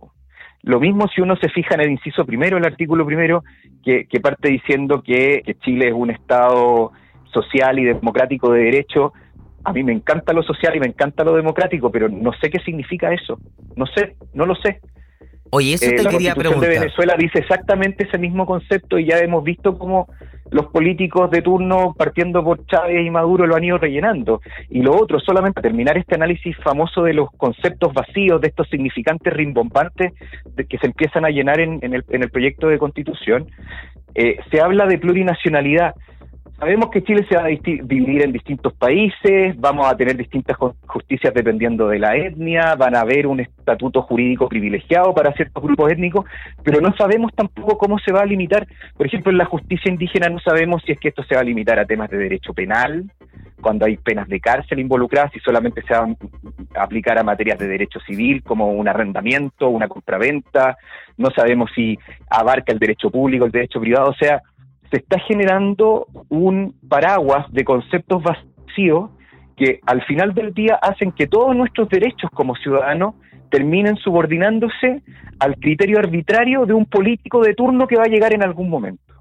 Lo 0.64 0.80
mismo 0.80 1.06
si 1.08 1.20
uno 1.20 1.36
se 1.36 1.50
fija 1.50 1.74
en 1.74 1.82
el 1.82 1.90
inciso 1.90 2.24
primero, 2.24 2.56
el 2.56 2.64
artículo 2.64 3.04
primero, 3.04 3.44
que, 3.84 4.06
parte 4.22 4.48
diciendo 4.48 5.02
que, 5.02 5.42
Chile 5.60 5.88
es 5.88 5.94
un 5.94 6.10
Estado 6.10 6.92
social 7.26 7.78
y 7.78 7.84
democrático 7.84 8.50
de 8.50 8.64
derecho. 8.64 9.12
A 9.62 9.72
mí 9.74 9.82
me 9.82 9.92
encanta 9.92 10.32
lo 10.32 10.42
social 10.42 10.74
y 10.74 10.80
me 10.80 10.86
encanta 10.86 11.22
lo 11.22 11.34
democrático, 11.34 11.90
pero 11.90 12.08
no 12.08 12.32
sé 12.40 12.48
qué 12.48 12.60
significa 12.60 13.12
eso. 13.12 13.38
No 13.76 13.84
sé, 13.86 14.16
no 14.32 14.46
lo 14.46 14.54
sé. 14.54 14.80
Oye, 15.54 15.74
eso 15.74 15.86
eh, 15.88 15.94
te 15.94 16.08
quería 16.08 16.34
preguntar. 16.34 16.68
de 16.68 16.80
Venezuela 16.80 17.14
dice 17.16 17.38
exactamente 17.38 18.04
ese 18.04 18.18
mismo 18.18 18.44
concepto 18.44 18.98
y 18.98 19.06
ya 19.06 19.18
hemos 19.18 19.44
visto 19.44 19.78
cómo 19.78 20.08
los 20.50 20.66
políticos 20.66 21.30
de 21.30 21.42
turno, 21.42 21.94
partiendo 21.96 22.42
por 22.42 22.66
Chávez 22.66 23.06
y 23.06 23.10
Maduro, 23.10 23.46
lo 23.46 23.54
han 23.54 23.62
ido 23.62 23.78
rellenando. 23.78 24.40
Y 24.68 24.82
lo 24.82 24.96
otro, 25.00 25.20
solamente 25.20 25.62
terminar 25.62 25.96
este 25.96 26.16
análisis 26.16 26.56
famoso 26.58 27.04
de 27.04 27.14
los 27.14 27.30
conceptos 27.36 27.92
vacíos, 27.92 28.40
de 28.40 28.48
estos 28.48 28.68
significantes 28.68 29.32
rimbombantes 29.32 30.12
que 30.68 30.78
se 30.78 30.86
empiezan 30.86 31.24
a 31.24 31.30
llenar 31.30 31.60
en, 31.60 31.78
el, 31.82 32.04
en 32.08 32.22
el 32.24 32.30
proyecto 32.30 32.66
de 32.66 32.78
constitución, 32.78 33.46
eh, 34.16 34.38
se 34.50 34.60
habla 34.60 34.86
de 34.86 34.98
plurinacionalidad. 34.98 35.94
Sabemos 36.58 36.88
que 36.90 37.02
Chile 37.02 37.26
se 37.28 37.36
va 37.36 37.44
a 37.44 37.48
dividir 37.48 38.22
en 38.22 38.32
distintos 38.32 38.72
países, 38.74 39.58
vamos 39.58 39.86
a 39.86 39.96
tener 39.96 40.16
distintas 40.16 40.56
justicias 40.86 41.34
dependiendo 41.34 41.88
de 41.88 41.98
la 41.98 42.16
etnia, 42.16 42.76
van 42.76 42.94
a 42.94 43.00
haber 43.00 43.26
un 43.26 43.40
estatuto 43.40 44.02
jurídico 44.02 44.48
privilegiado 44.48 45.12
para 45.12 45.32
ciertos 45.32 45.62
grupos 45.62 45.92
étnicos, 45.92 46.24
pero 46.62 46.80
no 46.80 46.94
sabemos 46.96 47.32
tampoco 47.34 47.76
cómo 47.76 47.98
se 47.98 48.12
va 48.12 48.20
a 48.20 48.26
limitar. 48.26 48.66
Por 48.96 49.06
ejemplo, 49.06 49.32
en 49.32 49.38
la 49.38 49.46
justicia 49.46 49.90
indígena 49.90 50.28
no 50.28 50.38
sabemos 50.38 50.82
si 50.86 50.92
es 50.92 51.00
que 51.00 51.08
esto 51.08 51.24
se 51.24 51.34
va 51.34 51.40
a 51.40 51.44
limitar 51.44 51.78
a 51.78 51.86
temas 51.86 52.08
de 52.08 52.18
derecho 52.18 52.54
penal, 52.54 53.04
cuando 53.60 53.86
hay 53.86 53.96
penas 53.96 54.28
de 54.28 54.40
cárcel 54.40 54.78
involucradas, 54.78 55.32
si 55.32 55.40
solamente 55.40 55.82
se 55.82 55.94
va 55.94 56.06
a 56.76 56.82
aplicar 56.82 57.18
a 57.18 57.24
materias 57.24 57.58
de 57.58 57.66
derecho 57.66 57.98
civil 58.00 58.42
como 58.42 58.70
un 58.70 58.86
arrendamiento, 58.86 59.70
una 59.70 59.88
compraventa, 59.88 60.76
no 61.16 61.30
sabemos 61.30 61.70
si 61.74 61.98
abarca 62.28 62.72
el 62.72 62.78
derecho 62.78 63.10
público, 63.10 63.46
el 63.46 63.52
derecho 63.52 63.80
privado, 63.80 64.10
o 64.10 64.14
sea, 64.14 64.42
se 64.94 65.00
está 65.00 65.18
generando 65.18 66.06
un 66.28 66.76
paraguas 66.88 67.50
de 67.52 67.64
conceptos 67.64 68.22
vacíos 68.22 69.10
que 69.56 69.80
al 69.86 70.04
final 70.04 70.34
del 70.34 70.54
día 70.54 70.78
hacen 70.80 71.10
que 71.10 71.26
todos 71.26 71.56
nuestros 71.56 71.88
derechos 71.88 72.30
como 72.32 72.54
ciudadanos 72.54 73.16
terminen 73.50 73.96
subordinándose 73.96 75.02
al 75.40 75.56
criterio 75.56 75.98
arbitrario 75.98 76.64
de 76.64 76.74
un 76.74 76.86
político 76.86 77.42
de 77.42 77.54
turno 77.54 77.88
que 77.88 77.96
va 77.96 78.04
a 78.04 78.08
llegar 78.08 78.34
en 78.34 78.44
algún 78.44 78.70
momento. 78.70 79.14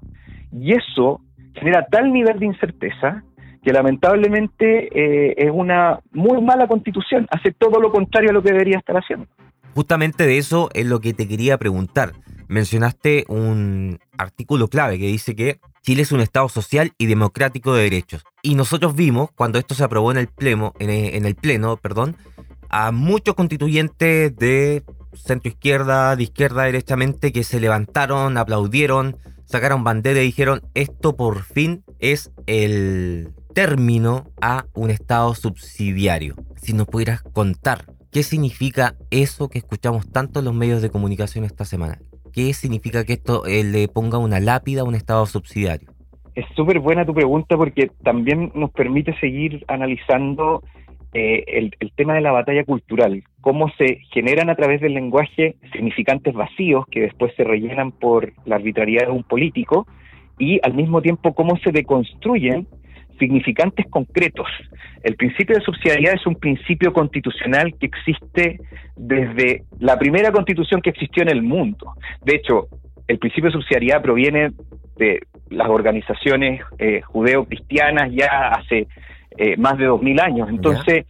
Y 0.52 0.74
eso 0.74 1.20
genera 1.54 1.84
tal 1.90 2.12
nivel 2.12 2.38
de 2.38 2.46
incerteza 2.46 3.24
que 3.64 3.72
lamentablemente 3.72 4.88
eh, 4.94 5.34
es 5.36 5.50
una 5.52 5.98
muy 6.12 6.40
mala 6.40 6.68
constitución, 6.68 7.26
hace 7.32 7.50
todo 7.50 7.80
lo 7.80 7.90
contrario 7.90 8.30
a 8.30 8.32
lo 8.32 8.42
que 8.42 8.52
debería 8.52 8.78
estar 8.78 8.96
haciendo. 8.96 9.26
Justamente 9.74 10.24
de 10.24 10.38
eso 10.38 10.68
es 10.72 10.86
lo 10.86 11.00
que 11.00 11.14
te 11.14 11.26
quería 11.26 11.58
preguntar. 11.58 12.12
Mencionaste 12.48 13.24
un 13.28 13.98
artículo 14.18 14.68
clave 14.68 14.98
que 14.98 15.06
dice 15.06 15.34
que 15.34 15.60
Chile 15.82 16.02
es 16.02 16.12
un 16.12 16.20
Estado 16.20 16.48
social 16.48 16.92
y 16.98 17.06
democrático 17.06 17.74
de 17.74 17.84
derechos. 17.84 18.24
Y 18.42 18.54
nosotros 18.54 18.94
vimos, 18.94 19.30
cuando 19.34 19.58
esto 19.58 19.74
se 19.74 19.84
aprobó 19.84 20.10
en 20.10 20.18
el 20.18 20.28
pleno, 20.28 20.72
en 20.78 21.24
el 21.24 21.34
pleno, 21.34 21.76
perdón, 21.76 22.16
a 22.68 22.90
muchos 22.90 23.34
constituyentes 23.34 24.34
de 24.36 24.82
centro 25.12 25.48
izquierda, 25.48 26.16
de 26.16 26.24
izquierda 26.24 26.64
derechamente, 26.64 27.32
que 27.32 27.44
se 27.44 27.60
levantaron, 27.60 28.36
aplaudieron, 28.36 29.16
sacaron 29.44 29.84
bandera 29.84 30.20
y 30.20 30.26
dijeron, 30.26 30.62
esto 30.74 31.16
por 31.16 31.42
fin 31.42 31.84
es 31.98 32.32
el 32.46 33.32
término 33.54 34.30
a 34.40 34.66
un 34.74 34.90
Estado 34.90 35.34
subsidiario. 35.34 36.34
Si 36.56 36.72
nos 36.72 36.88
pudieras 36.88 37.22
contar 37.22 37.86
qué 38.10 38.22
significa 38.22 38.96
eso 39.10 39.48
que 39.48 39.58
escuchamos 39.58 40.10
tanto 40.10 40.40
en 40.40 40.46
los 40.46 40.54
medios 40.54 40.82
de 40.82 40.90
comunicación 40.90 41.44
esta 41.44 41.64
semana. 41.64 41.98
¿Qué 42.34 42.52
significa 42.52 43.04
que 43.04 43.12
esto 43.12 43.44
le 43.46 43.86
ponga 43.86 44.18
una 44.18 44.40
lápida 44.40 44.80
a 44.80 44.84
un 44.84 44.96
Estado 44.96 45.24
subsidiario? 45.26 45.90
Es 46.34 46.44
súper 46.56 46.80
buena 46.80 47.06
tu 47.06 47.14
pregunta 47.14 47.56
porque 47.56 47.92
también 48.02 48.50
nos 48.56 48.72
permite 48.72 49.16
seguir 49.20 49.64
analizando 49.68 50.64
eh, 51.12 51.44
el, 51.46 51.92
tema 51.94 52.14
de 52.14 52.22
la 52.22 52.32
batalla 52.32 52.64
cultural, 52.64 53.22
cómo 53.40 53.70
se 53.78 54.00
generan 54.12 54.50
a 54.50 54.56
través 54.56 54.80
del 54.80 54.94
lenguaje 54.94 55.54
significantes 55.72 56.34
vacíos 56.34 56.86
que 56.90 57.02
después 57.02 57.32
se 57.36 57.44
rellenan 57.44 57.92
por 57.92 58.32
la 58.46 58.56
arbitrariedad 58.56 59.06
de 59.06 59.12
un 59.12 59.22
político 59.22 59.86
y 60.36 60.58
al 60.64 60.74
mismo 60.74 61.02
tiempo 61.02 61.34
cómo 61.34 61.56
se 61.58 61.70
deconstruyen 61.70 62.66
significantes 63.18 63.86
concretos. 63.90 64.46
El 65.02 65.16
principio 65.16 65.56
de 65.56 65.62
subsidiariedad 65.62 66.14
es 66.14 66.26
un 66.26 66.36
principio 66.36 66.92
constitucional 66.92 67.74
que 67.78 67.86
existe 67.86 68.60
desde 68.96 69.64
la 69.78 69.98
primera 69.98 70.32
constitución 70.32 70.80
que 70.80 70.90
existió 70.90 71.22
en 71.22 71.30
el 71.30 71.42
mundo. 71.42 71.92
De 72.24 72.36
hecho, 72.36 72.68
el 73.06 73.18
principio 73.18 73.50
de 73.50 73.52
subsidiariedad 73.52 74.02
proviene 74.02 74.52
de 74.96 75.20
las 75.50 75.68
organizaciones 75.68 76.62
eh, 76.78 77.00
judeo-cristianas 77.02 78.12
ya 78.12 78.48
hace 78.48 78.86
eh, 79.36 79.56
más 79.56 79.76
de 79.78 79.86
dos 79.86 80.00
mil 80.00 80.18
años. 80.20 80.48
Entonces, 80.48 81.06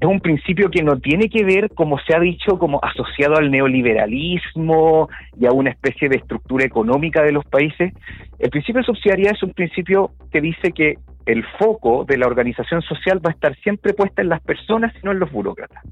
es 0.00 0.08
un 0.08 0.20
principio 0.20 0.70
que 0.70 0.82
no 0.82 0.98
tiene 0.98 1.28
que 1.28 1.44
ver, 1.44 1.70
como 1.74 1.98
se 2.00 2.14
ha 2.16 2.20
dicho, 2.20 2.58
como 2.58 2.80
asociado 2.82 3.36
al 3.36 3.50
neoliberalismo 3.50 5.08
y 5.38 5.46
a 5.46 5.52
una 5.52 5.70
especie 5.70 6.08
de 6.08 6.16
estructura 6.16 6.64
económica 6.64 7.22
de 7.22 7.32
los 7.32 7.44
países. 7.44 7.92
El 8.38 8.50
principio 8.50 8.80
de 8.80 8.86
subsidiariedad 8.86 9.34
es 9.34 9.42
un 9.42 9.52
principio 9.52 10.10
que 10.32 10.40
dice 10.40 10.72
que 10.72 10.94
el 11.30 11.44
foco 11.58 12.04
de 12.04 12.18
la 12.18 12.26
organización 12.26 12.82
social 12.82 13.24
va 13.24 13.30
a 13.30 13.34
estar 13.34 13.56
siempre 13.62 13.94
puesta 13.94 14.22
en 14.22 14.28
las 14.28 14.40
personas 14.40 14.92
y 14.96 15.04
no 15.04 15.12
en 15.12 15.20
los 15.20 15.30
burócratas. 15.30 15.82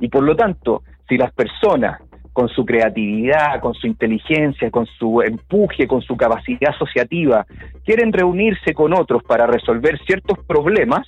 Y 0.00 0.08
por 0.08 0.22
lo 0.22 0.34
tanto, 0.34 0.82
si 1.08 1.16
las 1.16 1.32
personas 1.32 2.00
con 2.32 2.48
su 2.48 2.64
creatividad, 2.64 3.60
con 3.60 3.74
su 3.74 3.86
inteligencia, 3.86 4.70
con 4.70 4.86
su 4.86 5.20
empuje, 5.20 5.86
con 5.86 6.00
su 6.00 6.16
capacidad 6.16 6.70
asociativa, 6.70 7.46
quieren 7.84 8.12
reunirse 8.12 8.72
con 8.72 8.94
otros 8.94 9.22
para 9.22 9.46
resolver 9.46 9.98
ciertos 10.06 10.38
problemas, 10.46 11.06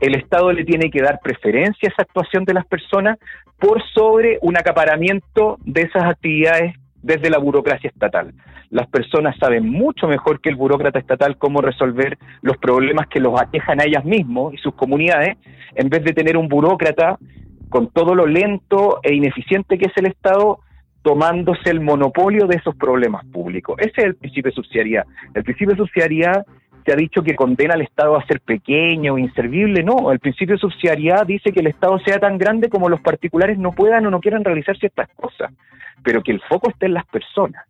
el 0.00 0.14
Estado 0.14 0.52
le 0.52 0.64
tiene 0.64 0.90
que 0.90 1.02
dar 1.02 1.18
preferencia 1.22 1.88
a 1.88 1.92
esa 1.92 2.02
actuación 2.02 2.44
de 2.44 2.54
las 2.54 2.66
personas 2.66 3.18
por 3.58 3.82
sobre 3.94 4.38
un 4.42 4.56
acaparamiento 4.56 5.58
de 5.64 5.82
esas 5.82 6.04
actividades 6.04 6.74
desde 7.04 7.28
la 7.28 7.38
burocracia 7.38 7.90
estatal. 7.90 8.32
Las 8.70 8.88
personas 8.88 9.36
saben 9.38 9.68
mucho 9.68 10.08
mejor 10.08 10.40
que 10.40 10.48
el 10.48 10.56
burócrata 10.56 10.98
estatal 10.98 11.36
cómo 11.36 11.60
resolver 11.60 12.18
los 12.40 12.56
problemas 12.56 13.06
que 13.08 13.20
los 13.20 13.38
aquejan 13.38 13.80
a 13.80 13.84
ellas 13.84 14.04
mismos 14.04 14.54
y 14.54 14.56
sus 14.56 14.74
comunidades, 14.74 15.36
en 15.74 15.90
vez 15.90 16.02
de 16.02 16.14
tener 16.14 16.36
un 16.38 16.48
burócrata 16.48 17.18
con 17.68 17.90
todo 17.90 18.14
lo 18.14 18.26
lento 18.26 19.00
e 19.02 19.14
ineficiente 19.14 19.76
que 19.76 19.86
es 19.86 19.96
el 19.96 20.06
Estado, 20.06 20.60
tomándose 21.02 21.68
el 21.68 21.80
monopolio 21.80 22.46
de 22.46 22.56
esos 22.56 22.74
problemas 22.76 23.26
públicos. 23.26 23.76
Ese 23.78 23.92
es 23.98 24.04
el 24.04 24.14
principio 24.14 24.50
de 24.50 24.54
subsidiariedad. 24.54 25.04
El 25.34 25.44
principio 25.44 25.74
de 25.74 25.76
subsidiariedad 25.76 26.46
se 26.84 26.92
ha 26.92 26.96
dicho 26.96 27.22
que 27.22 27.34
condena 27.34 27.74
al 27.74 27.82
Estado 27.82 28.16
a 28.16 28.26
ser 28.26 28.40
pequeño, 28.40 29.16
inservible. 29.16 29.82
No, 29.82 30.12
el 30.12 30.18
principio 30.18 30.54
de 30.56 30.60
subsidiariedad 30.60 31.26
dice 31.26 31.52
que 31.52 31.60
el 31.60 31.68
Estado 31.68 31.98
sea 32.00 32.18
tan 32.18 32.36
grande 32.36 32.68
como 32.68 32.88
los 32.88 33.00
particulares 33.00 33.58
no 33.58 33.72
puedan 33.72 34.04
o 34.06 34.10
no 34.10 34.20
quieran 34.20 34.44
realizar 34.44 34.76
ciertas 34.76 35.08
cosas, 35.16 35.52
pero 36.02 36.22
que 36.22 36.32
el 36.32 36.40
foco 36.42 36.70
esté 36.70 36.86
en 36.86 36.94
las 36.94 37.06
personas. 37.06 37.64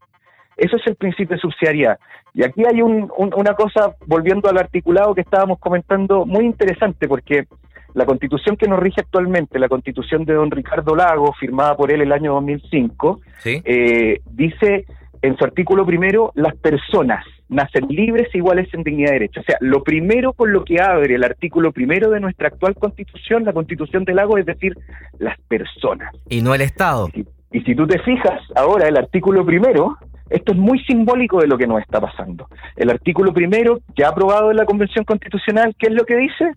Eso 0.57 0.77
es 0.77 0.87
el 0.87 0.97
principio 0.97 1.37
de 1.37 1.41
subsidiariedad. 1.41 1.99
Y 2.33 2.45
aquí 2.45 2.63
hay 2.67 2.83
una 2.83 3.55
cosa, 3.55 3.95
volviendo 4.07 4.49
al 4.49 4.59
articulado 4.59 5.15
que 5.15 5.21
estábamos 5.21 5.59
comentando, 5.61 6.27
muy 6.27 6.45
interesante, 6.45 7.07
porque 7.07 7.47
la 7.95 8.07
constitución 8.07 8.57
que 8.57 8.67
nos 8.67 8.81
rige 8.81 9.01
actualmente, 9.01 9.59
la 9.59 9.69
constitución 9.69 10.25
de 10.25 10.35
don 10.35 10.51
Ricardo 10.51 10.97
Lago, 10.97 11.33
firmada 11.39 11.77
por 11.77 11.93
él 11.93 12.01
el 12.01 12.13
año 12.13 12.35
2005, 12.35 13.21
eh, 13.45 14.21
dice 14.33 14.87
en 15.23 15.37
su 15.37 15.45
artículo 15.45 15.87
primero, 15.87 16.33
las 16.35 16.55
personas 16.57 17.25
nacen 17.49 17.87
libres 17.89 18.29
e 18.33 18.39
iguales 18.39 18.73
en 18.73 18.83
dignidad 18.83 19.11
de 19.11 19.15
derecho. 19.15 19.41
O 19.41 19.45
sea, 19.45 19.57
lo 19.61 19.83
primero 19.83 20.33
con 20.33 20.53
lo 20.53 20.65
que 20.65 20.81
abre 20.81 21.15
el 21.15 21.25
artículo 21.25 21.73
primero 21.73 22.11
de 22.11 22.21
nuestra 22.21 22.49
actual 22.49 22.75
constitución, 22.75 23.45
la 23.45 23.53
constitución 23.53 24.05
de 24.05 24.15
Lago, 24.15 24.39
es 24.39 24.47
decir, 24.47 24.75
las 25.19 25.39
personas. 25.43 26.13
Y 26.29 26.43
no 26.43 26.55
el 26.55 26.63
Estado. 26.63 27.09
Y, 27.15 27.27
y 27.53 27.61
si 27.63 27.75
tú 27.75 27.87
te 27.87 27.99
fijas, 28.01 28.41
ahora 28.57 28.89
el 28.89 28.97
artículo 28.97 29.45
primero, 29.45 29.97
esto 30.31 30.53
es 30.53 30.59
muy 30.59 30.79
simbólico 30.81 31.41
de 31.41 31.47
lo 31.47 31.59
que 31.59 31.67
nos 31.67 31.81
está 31.81 32.01
pasando. 32.01 32.49
El 32.77 32.91
artículo 32.91 33.33
primero, 33.33 33.81
ya 33.97 34.09
aprobado 34.09 34.51
en 34.51 34.57
la 34.57 34.65
Convención 34.65 35.05
Constitucional, 35.05 35.75
¿qué 35.79 35.89
es 35.89 35.95
lo 35.95 36.05
que 36.05 36.17
dice? 36.17 36.53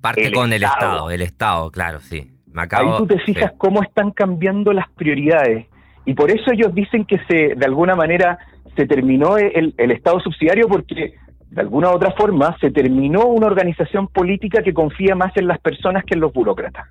Parte 0.00 0.32
con 0.32 0.52
el 0.52 0.62
Estado, 0.62 1.10
el 1.10 1.20
Estado, 1.22 1.70
claro, 1.70 2.00
sí. 2.00 2.32
Ahí 2.54 2.88
tú 2.98 3.06
te 3.06 3.18
fijas 3.20 3.52
cómo 3.58 3.82
están 3.82 4.10
cambiando 4.10 4.72
las 4.72 4.90
prioridades. 4.90 5.66
Y 6.04 6.14
por 6.14 6.30
eso 6.30 6.50
ellos 6.50 6.74
dicen 6.74 7.04
que 7.04 7.18
se, 7.28 7.54
de 7.54 7.66
alguna 7.66 7.94
manera, 7.94 8.38
se 8.76 8.86
terminó 8.86 9.36
el, 9.36 9.74
Estado 9.76 10.20
subsidiario 10.20 10.68
porque 10.68 11.14
de 11.50 11.60
alguna 11.60 11.90
u 11.90 11.94
otra 11.94 12.12
forma 12.12 12.56
se 12.60 12.70
terminó 12.70 13.26
una 13.26 13.46
organización 13.46 14.08
política 14.08 14.62
que 14.62 14.72
confía 14.72 15.14
más 15.14 15.36
en 15.36 15.48
las 15.48 15.58
personas 15.58 16.04
que 16.04 16.14
en 16.14 16.20
los 16.20 16.32
burócratas. 16.32 16.86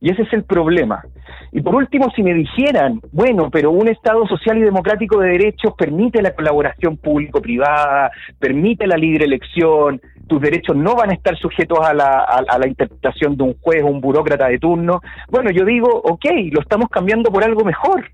Y 0.00 0.10
ese 0.10 0.22
es 0.22 0.32
el 0.32 0.44
problema. 0.44 1.02
Y 1.50 1.60
por 1.60 1.74
último, 1.74 2.10
si 2.14 2.22
me 2.22 2.34
dijeran, 2.34 3.00
bueno, 3.10 3.50
pero 3.50 3.70
un 3.70 3.88
Estado 3.88 4.26
social 4.28 4.58
y 4.58 4.62
democrático 4.62 5.18
de 5.18 5.30
derechos 5.30 5.74
permite 5.76 6.22
la 6.22 6.34
colaboración 6.34 6.96
público-privada, 6.98 8.12
permite 8.38 8.86
la 8.86 8.96
libre 8.96 9.24
elección, 9.24 10.00
tus 10.28 10.40
derechos 10.40 10.76
no 10.76 10.94
van 10.94 11.10
a 11.10 11.14
estar 11.14 11.36
sujetos 11.36 11.80
a 11.80 11.94
la, 11.94 12.20
a, 12.20 12.58
la 12.58 12.68
interpretación 12.68 13.36
de 13.36 13.42
un 13.42 13.54
juez 13.60 13.82
o 13.82 13.86
un 13.86 14.00
burócrata 14.00 14.46
de 14.46 14.58
turno. 14.58 15.00
Bueno, 15.30 15.50
yo 15.50 15.64
digo, 15.64 15.88
ok, 15.88 16.26
lo 16.52 16.60
estamos 16.60 16.88
cambiando 16.90 17.30
por 17.30 17.42
algo 17.42 17.64
mejor, 17.64 18.04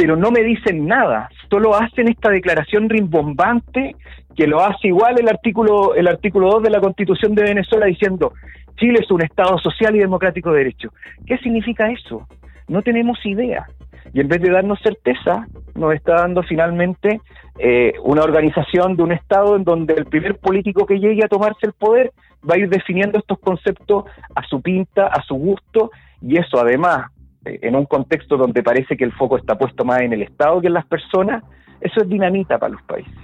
pero 0.00 0.16
no 0.16 0.30
me 0.30 0.42
dicen 0.42 0.86
nada, 0.86 1.28
solo 1.50 1.74
hacen 1.74 2.08
esta 2.08 2.30
declaración 2.30 2.88
rimbombante 2.88 3.96
que 4.34 4.46
lo 4.46 4.64
hace 4.64 4.88
igual 4.88 5.20
el 5.20 5.28
artículo 5.28 5.94
el 5.94 6.08
artículo 6.08 6.52
2 6.52 6.62
de 6.62 6.70
la 6.70 6.80
Constitución 6.80 7.34
de 7.34 7.42
Venezuela 7.42 7.84
diciendo 7.84 8.32
Chile 8.76 9.00
es 9.02 9.10
un 9.10 9.20
Estado 9.20 9.58
social 9.58 9.94
y 9.94 9.98
democrático 9.98 10.52
de 10.52 10.58
derecho. 10.60 10.88
¿Qué 11.26 11.36
significa 11.36 11.90
eso? 11.90 12.26
No 12.66 12.80
tenemos 12.80 13.18
idea. 13.26 13.66
Y 14.14 14.20
en 14.20 14.28
vez 14.28 14.40
de 14.40 14.50
darnos 14.50 14.80
certeza, 14.80 15.46
nos 15.74 15.92
está 15.92 16.14
dando 16.14 16.42
finalmente 16.44 17.20
eh, 17.58 17.92
una 18.02 18.22
organización 18.22 18.96
de 18.96 19.02
un 19.02 19.12
Estado 19.12 19.54
en 19.54 19.64
donde 19.64 19.92
el 19.92 20.06
primer 20.06 20.38
político 20.38 20.86
que 20.86 20.98
llegue 20.98 21.26
a 21.26 21.28
tomarse 21.28 21.66
el 21.66 21.74
poder 21.74 22.12
va 22.48 22.54
a 22.54 22.58
ir 22.58 22.70
definiendo 22.70 23.18
estos 23.18 23.38
conceptos 23.38 24.04
a 24.34 24.42
su 24.44 24.62
pinta, 24.62 25.08
a 25.08 25.20
su 25.24 25.34
gusto, 25.34 25.90
y 26.22 26.38
eso 26.38 26.58
además, 26.58 27.10
en 27.44 27.76
un 27.76 27.86
contexto 27.86 28.36
donde 28.36 28.62
parece 28.62 28.96
que 28.96 29.04
el 29.04 29.12
foco 29.12 29.36
está 29.36 29.56
puesto 29.56 29.84
más 29.84 30.00
en 30.00 30.12
el 30.12 30.22
Estado 30.22 30.60
que 30.60 30.66
en 30.66 30.74
las 30.74 30.86
personas, 30.86 31.42
eso 31.80 32.02
es 32.02 32.08
dinamita 32.08 32.58
para 32.58 32.72
los 32.72 32.82
países. 32.82 33.14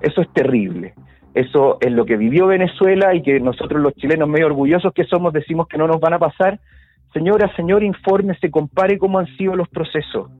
Eso 0.00 0.22
es 0.22 0.32
terrible. 0.32 0.94
Eso 1.34 1.78
es 1.80 1.92
lo 1.92 2.04
que 2.04 2.16
vivió 2.16 2.48
Venezuela 2.48 3.14
y 3.14 3.22
que 3.22 3.38
nosotros 3.38 3.80
los 3.80 3.94
chilenos 3.94 4.28
medio 4.28 4.46
orgullosos 4.46 4.92
que 4.92 5.04
somos 5.04 5.32
decimos 5.32 5.68
que 5.68 5.78
no 5.78 5.86
nos 5.86 6.00
van 6.00 6.14
a 6.14 6.18
pasar. 6.18 6.58
Señora, 7.12 7.54
señor, 7.54 7.82
se 8.40 8.50
compare 8.50 8.98
cómo 8.98 9.18
han 9.18 9.26
sido 9.36 9.54
los 9.54 9.68
procesos. 9.68 10.30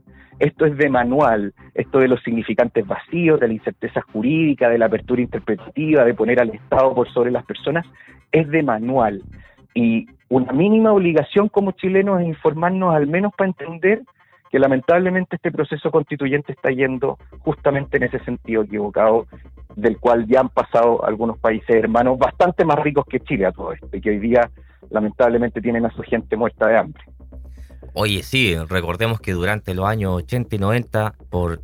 Esto 0.40 0.64
es 0.64 0.76
de 0.78 0.88
manual, 0.88 1.52
esto 1.74 1.98
de 1.98 2.08
los 2.08 2.22
significantes 2.22 2.86
vacíos, 2.86 3.38
de 3.38 3.48
la 3.48 3.52
incerteza 3.52 4.00
jurídica, 4.00 4.70
de 4.70 4.78
la 4.78 4.86
apertura 4.86 5.20
interpretativa, 5.20 6.04
de 6.04 6.14
poner 6.14 6.40
al 6.40 6.50
Estado 6.50 6.94
por 6.94 7.12
sobre 7.12 7.30
las 7.30 7.44
personas, 7.44 7.86
es 8.32 8.48
de 8.48 8.62
manual. 8.62 9.22
Y 9.74 10.06
una 10.28 10.52
mínima 10.52 10.92
obligación 10.92 11.48
como 11.48 11.72
chilenos 11.72 12.20
es 12.20 12.28
informarnos 12.28 12.94
al 12.94 13.06
menos 13.06 13.32
para 13.36 13.48
entender 13.48 14.02
que 14.50 14.58
lamentablemente 14.58 15.36
este 15.36 15.52
proceso 15.52 15.90
constituyente 15.90 16.52
está 16.52 16.70
yendo 16.70 17.18
justamente 17.40 17.96
en 17.98 18.04
ese 18.04 18.18
sentido 18.20 18.62
equivocado, 18.62 19.26
del 19.76 19.98
cual 19.98 20.26
ya 20.26 20.40
han 20.40 20.48
pasado 20.48 21.04
algunos 21.04 21.38
países 21.38 21.70
hermanos 21.70 22.18
bastante 22.18 22.64
más 22.64 22.78
ricos 22.80 23.04
que 23.08 23.20
Chile 23.20 23.46
a 23.46 23.52
todo 23.52 23.72
esto, 23.72 23.88
y 23.92 24.00
que 24.00 24.10
hoy 24.10 24.18
día 24.18 24.50
lamentablemente 24.90 25.60
tienen 25.60 25.86
a 25.86 25.90
su 25.90 26.02
gente 26.02 26.36
muerta 26.36 26.66
de 26.66 26.78
hambre. 26.78 27.02
Oye, 27.94 28.22
sí, 28.22 28.56
recordemos 28.68 29.20
que 29.20 29.32
durante 29.32 29.74
los 29.74 29.86
años 29.86 30.12
80 30.14 30.56
y 30.56 30.58
90, 30.58 31.14
por 31.28 31.60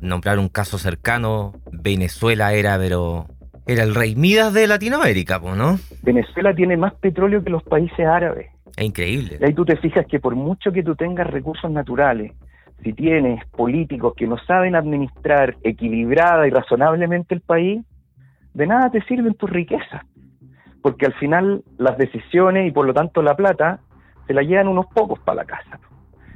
nombrar 0.00 0.38
un 0.38 0.48
caso 0.48 0.78
cercano, 0.78 1.52
Venezuela 1.72 2.52
era, 2.52 2.78
pero 2.78 3.26
era 3.66 3.82
el 3.82 3.94
rey 3.94 4.14
Midas 4.14 4.52
de 4.52 4.66
Latinoamérica, 4.66 5.38
¿no? 5.38 5.78
Venezuela 6.02 6.54
tiene 6.54 6.76
más 6.76 6.94
petróleo 6.94 7.42
que 7.42 7.50
los 7.50 7.62
países 7.62 8.06
árabes. 8.06 8.50
Es 8.76 8.84
increíble. 8.84 9.38
Y 9.40 9.44
ahí 9.44 9.54
tú 9.54 9.64
te 9.64 9.76
fijas 9.76 10.06
que 10.06 10.20
por 10.20 10.34
mucho 10.34 10.72
que 10.72 10.82
tú 10.82 10.94
tengas 10.94 11.26
recursos 11.26 11.70
naturales, 11.70 12.32
si 12.82 12.92
tienes 12.92 13.44
políticos 13.46 14.14
que 14.16 14.26
no 14.26 14.36
saben 14.38 14.74
administrar 14.74 15.56
equilibrada 15.62 16.46
y 16.46 16.50
razonablemente 16.50 17.34
el 17.34 17.40
país, 17.40 17.82
de 18.52 18.66
nada 18.66 18.90
te 18.90 19.02
sirven 19.02 19.34
tus 19.34 19.48
riquezas. 19.48 20.02
Porque 20.82 21.06
al 21.06 21.14
final 21.14 21.62
las 21.78 21.96
decisiones 21.96 22.68
y 22.68 22.70
por 22.70 22.86
lo 22.86 22.92
tanto 22.92 23.22
la 23.22 23.34
plata 23.34 23.80
se 24.26 24.34
la 24.34 24.42
llevan 24.42 24.68
unos 24.68 24.86
pocos 24.86 25.18
para 25.20 25.36
la 25.36 25.44
casa. 25.46 25.78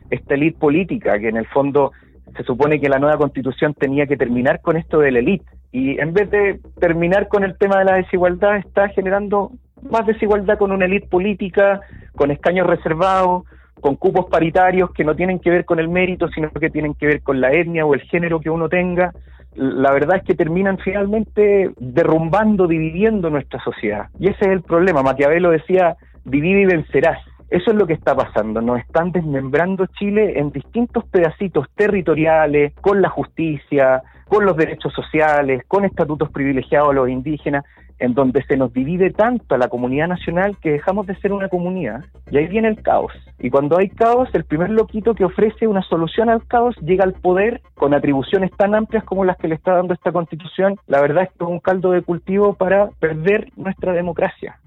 Esta 0.09 0.35
élite 0.35 0.59
política 0.59 1.19
que 1.19 1.29
en 1.29 1.37
el 1.37 1.47
fondo 1.49 1.93
se 2.35 2.43
supone 2.45 2.81
que 2.81 2.89
la 2.89 2.99
nueva 2.99 3.19
constitución 3.19 3.75
tenía 3.75 4.07
que 4.07 4.17
terminar 4.17 4.63
con 4.63 4.79
esto 4.79 5.01
de 5.01 5.13
la 5.13 5.19
élite 5.19 5.58
y 5.73 6.01
en 6.01 6.13
vez 6.13 6.31
de 6.31 6.61
terminar 6.81 7.29
con 7.29 7.45
el 7.45 7.57
tema 7.59 7.79
de 7.79 7.85
la 7.85 7.95
desigualdad 7.97 8.57
está 8.57 8.89
generando 8.89 9.53
más 9.83 10.07
desigualdad 10.07 10.59
con 10.59 10.73
una 10.73 10.87
élite 10.87 11.09
política, 11.09 11.81
con 12.17 12.31
escaños 12.31 12.67
reservados, 12.67 13.45
con 13.81 13.97
cupos 13.97 14.27
paritarios 14.27 14.91
que 14.93 15.05
no 15.05 15.15
tienen 15.15 15.39
que 15.39 15.51
ver 15.51 15.65
con 15.65 15.79
el 15.79 15.89
mérito, 15.89 16.29
sino 16.29 16.51
que 16.51 16.71
tienen 16.71 16.95
que 16.95 17.07
ver 17.07 17.23
con 17.23 17.41
la 17.41 17.53
etnia 17.53 17.87
o 17.87 17.95
el 17.95 18.01
género 18.03 18.41
que 18.41 18.51
uno 18.51 18.69
tenga. 18.69 19.13
La 19.55 19.93
verdad 19.93 20.19
es 20.19 20.25
que 20.25 20.35
terminan 20.35 20.79
finalmente 20.79 21.71
derrumbando, 21.79 22.67
dividiendo 22.67 23.31
nuestra 23.31 23.61
sociedad. 23.63 24.07
Y 24.19 24.29
ese 24.29 24.47
es 24.47 24.51
el 24.51 24.63
problema. 24.63 25.03
Maquiavelo 25.03 25.51
decía, 25.51 25.97
divide 26.25 26.63
y 26.63 26.67
vencerás. 26.67 27.19
Eso 27.51 27.71
es 27.71 27.77
lo 27.77 27.87
que 27.87 27.95
está 27.95 28.15
pasando. 28.15 28.61
Nos 28.61 28.81
están 28.81 29.11
desmembrando 29.11 29.87
Chile 29.87 30.39
en 30.39 30.53
distintos 30.53 31.05
pedacitos 31.07 31.67
territoriales, 31.75 32.75
con 32.81 33.01
la 33.01 33.09
justicia, 33.09 34.03
con 34.27 34.45
los 34.45 34.57
derechos 34.57 34.93
sociales, 34.93 35.63
con 35.67 35.87
estatutos 35.87 36.31
privilegiados 36.31 36.91
a 36.91 36.93
los 36.93 37.09
indígenas, 37.09 37.65
en 37.99 38.15
donde 38.15 38.45
se 38.45 38.57
nos 38.57 38.73
divide 38.73 39.11
tanto 39.11 39.55
a 39.55 39.59
la 39.59 39.69
comunidad 39.69 40.09
nacional 40.09 40.57
que 40.61 40.73
dejamos 40.73 41.07
de 41.07 41.17
ser 41.17 41.33
una 41.33 41.49
comunidad. 41.49 42.05
Y 42.31 42.37
ahí 42.37 42.47
viene 42.47 42.69
el 42.69 42.83
caos. 42.83 43.13
Y 43.39 43.51
cuando 43.51 43.79
hay 43.79 43.89
caos, 43.89 44.29
el 44.35 44.45
primer 44.45 44.71
loquito 44.71 45.15
que 45.15 45.25
ofrece 45.25 45.67
una 45.67 45.83
solución 45.83 46.29
al 46.29 46.47
caos 46.47 46.77
llega 46.83 47.05
al 47.05 47.15
poder 47.15 47.63
con 47.75 47.95
atribuciones 47.95 48.53
tan 48.57 48.75
amplias 48.75 49.05
como 49.05 49.25
las 49.25 49.39
que 49.39 49.49
le 49.49 49.55
está 49.55 49.73
dando 49.73 49.95
esta 49.95 50.13
constitución. 50.13 50.77
La 50.87 51.01
verdad 51.01 51.25
es 51.25 51.31
que 51.31 51.45
es 51.45 51.51
un 51.51 51.61
caldo 51.61 51.93
de 51.93 52.03
cultivo 52.03 52.55
para 52.55 52.89
perder 53.01 53.51
nuestra 53.57 53.93
democracia. 53.93 54.59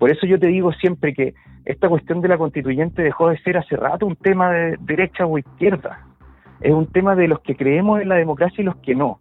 Por 0.00 0.10
eso 0.10 0.26
yo 0.26 0.38
te 0.38 0.46
digo 0.46 0.72
siempre 0.72 1.12
que 1.12 1.34
esta 1.66 1.86
cuestión 1.90 2.22
de 2.22 2.28
la 2.28 2.38
constituyente 2.38 3.02
dejó 3.02 3.28
de 3.28 3.38
ser 3.42 3.58
hace 3.58 3.76
rato 3.76 4.06
un 4.06 4.16
tema 4.16 4.50
de 4.50 4.78
derecha 4.80 5.26
o 5.26 5.36
izquierda. 5.36 6.06
Es 6.62 6.72
un 6.72 6.86
tema 6.86 7.14
de 7.14 7.28
los 7.28 7.40
que 7.40 7.54
creemos 7.54 8.00
en 8.00 8.08
la 8.08 8.14
democracia 8.14 8.62
y 8.62 8.64
los 8.64 8.76
que 8.76 8.94
no. 8.94 9.18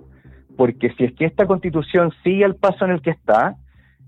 Porque 0.56 0.92
si 0.92 1.04
es 1.04 1.14
que 1.16 1.26
esta 1.26 1.46
constitución 1.48 2.14
sigue 2.24 2.46
al 2.46 2.56
paso 2.56 2.86
en 2.86 2.92
el 2.92 3.02
que 3.02 3.10
está, 3.10 3.58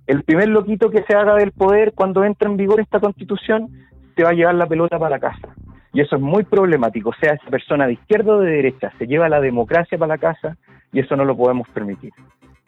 el 0.08 0.24
primer 0.24 0.48
loquito 0.48 0.90
que 0.90 1.04
se 1.04 1.13
haga 1.13 1.36
del 1.36 1.51
poder 1.51 1.92
cuando 1.94 2.24
entra 2.24 2.50
en 2.50 2.56
vigor 2.56 2.80
esta 2.80 3.01
constitución 3.01 3.68
se 4.16 4.24
va 4.24 4.30
a 4.30 4.34
llevar 4.34 4.56
la 4.56 4.66
pelota 4.66 4.98
para 4.98 5.20
casa. 5.20 5.50
Y 5.92 6.00
eso 6.00 6.16
es 6.16 6.22
muy 6.22 6.46
problemático. 6.46 7.12
sea, 7.20 7.34
esa 7.34 7.50
persona 7.50 7.86
de 7.86 7.94
izquierda 7.94 8.36
o 8.36 8.40
de 8.40 8.50
derecha 8.50 8.94
se 8.98 9.08
lleva 9.08 9.28
la 9.28 9.42
democracia 9.42 9.98
para 9.98 10.16
la 10.16 10.18
casa 10.18 10.56
y 10.94 11.01
eso 11.01 11.18
no 11.18 11.25
lo 11.25 11.36
podemos 11.36 11.68
permitir. 11.68 12.13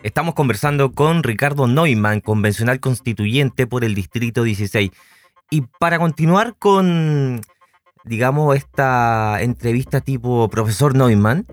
Estamos 0.03 0.33
conversando 0.35 0.91
con 0.91 1.23
Ricardo 1.23 1.65
Neumann, 1.65 2.19
convencional 2.19 2.81
constituyente 2.81 3.67
por 3.67 3.85
el 3.85 3.95
Distrito 3.95 4.43
16. 4.43 4.91
Y 5.49 5.61
para 5.79 5.97
continuar 5.97 6.57
con, 6.59 7.39
digamos, 8.03 8.53
esta 8.57 9.41
entrevista 9.41 10.01
tipo 10.01 10.49
profesor 10.49 10.93
Neumann, 10.93 11.47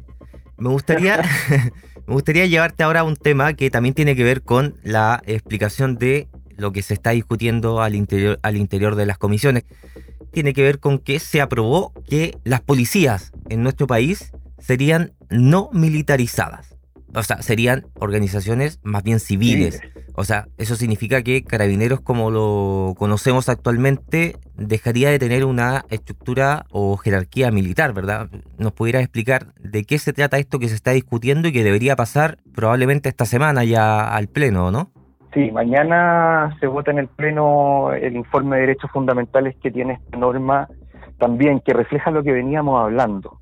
me 0.59 0.69
gustaría, 0.69 1.23
me 2.09 2.13
gustaría 2.13 2.45
llevarte 2.47 2.83
ahora 2.83 3.01
a 3.01 3.05
un 3.05 3.15
tema 3.15 3.55
que 3.55 3.71
también 3.71 3.95
tiene 3.95 4.17
que 4.17 4.25
ver 4.25 4.43
con 4.43 4.75
la 4.83 5.23
explicación 5.27 5.95
de 5.97 6.27
lo 6.57 6.73
que 6.73 6.83
se 6.83 6.95
está 6.95 7.11
discutiendo 7.11 7.81
al 7.81 7.95
interior, 7.95 8.41
al 8.43 8.57
interior 8.57 8.97
de 8.97 9.07
las 9.07 9.17
comisiones. 9.17 9.63
Tiene 10.33 10.55
que 10.55 10.65
ver 10.65 10.81
con 10.81 10.99
que 10.99 11.21
se 11.21 11.41
aprobó 11.41 11.93
que 12.09 12.37
las 12.43 12.63
policías 12.63 13.31
en 13.49 13.63
nuestro 13.63 13.87
país 13.87 14.33
serían 14.59 15.13
no 15.31 15.71
militarizadas 15.73 16.80
o 17.15 17.23
sea, 17.23 17.43
serían 17.43 17.87
organizaciones 17.99 18.81
más 18.83 19.03
bien 19.03 19.21
civiles. 19.21 19.81
O 20.15 20.25
sea, 20.25 20.47
eso 20.59 20.77
significa 20.77 21.23
que 21.23 21.43
Carabineros, 21.43 22.01
como 22.01 22.31
lo 22.31 22.95
conocemos 22.97 23.49
actualmente, 23.49 24.37
dejaría 24.57 25.11
de 25.11 25.19
tener 25.19 25.45
una 25.45 25.85
estructura 25.89 26.67
o 26.71 26.97
jerarquía 26.97 27.51
militar, 27.51 27.93
¿verdad? 27.93 28.29
¿Nos 28.59 28.73
pudiera 28.73 29.01
explicar 29.01 29.55
de 29.59 29.85
qué 29.85 29.99
se 29.99 30.13
trata 30.13 30.39
esto 30.39 30.59
que 30.59 30.69
se 30.69 30.75
está 30.75 30.93
discutiendo 30.93 31.49
y 31.49 31.53
que 31.53 31.65
debería 31.65 31.97
pasar 31.97 32.39
probablemente 32.55 33.09
esta 33.09 33.25
semana 33.25 33.65
ya 33.65 34.15
al 34.15 34.29
Pleno, 34.29 34.71
¿no? 34.71 34.91
Sí, 35.33 35.51
mañana 35.53 36.57
se 36.59 36.67
vota 36.67 36.91
en 36.91 36.99
el 36.99 37.09
Pleno 37.09 37.93
el 37.93 38.17
informe 38.17 38.57
de 38.57 38.63
derechos 38.63 38.91
fundamentales 38.91 39.57
que 39.63 39.71
tiene 39.71 39.95
esta 39.95 40.19
norma 40.19 40.69
también, 41.19 41.61
que 41.61 41.73
refleja 41.73 42.11
lo 42.11 42.23
que 42.23 42.33
veníamos 42.33 42.83
hablando. 42.83 43.39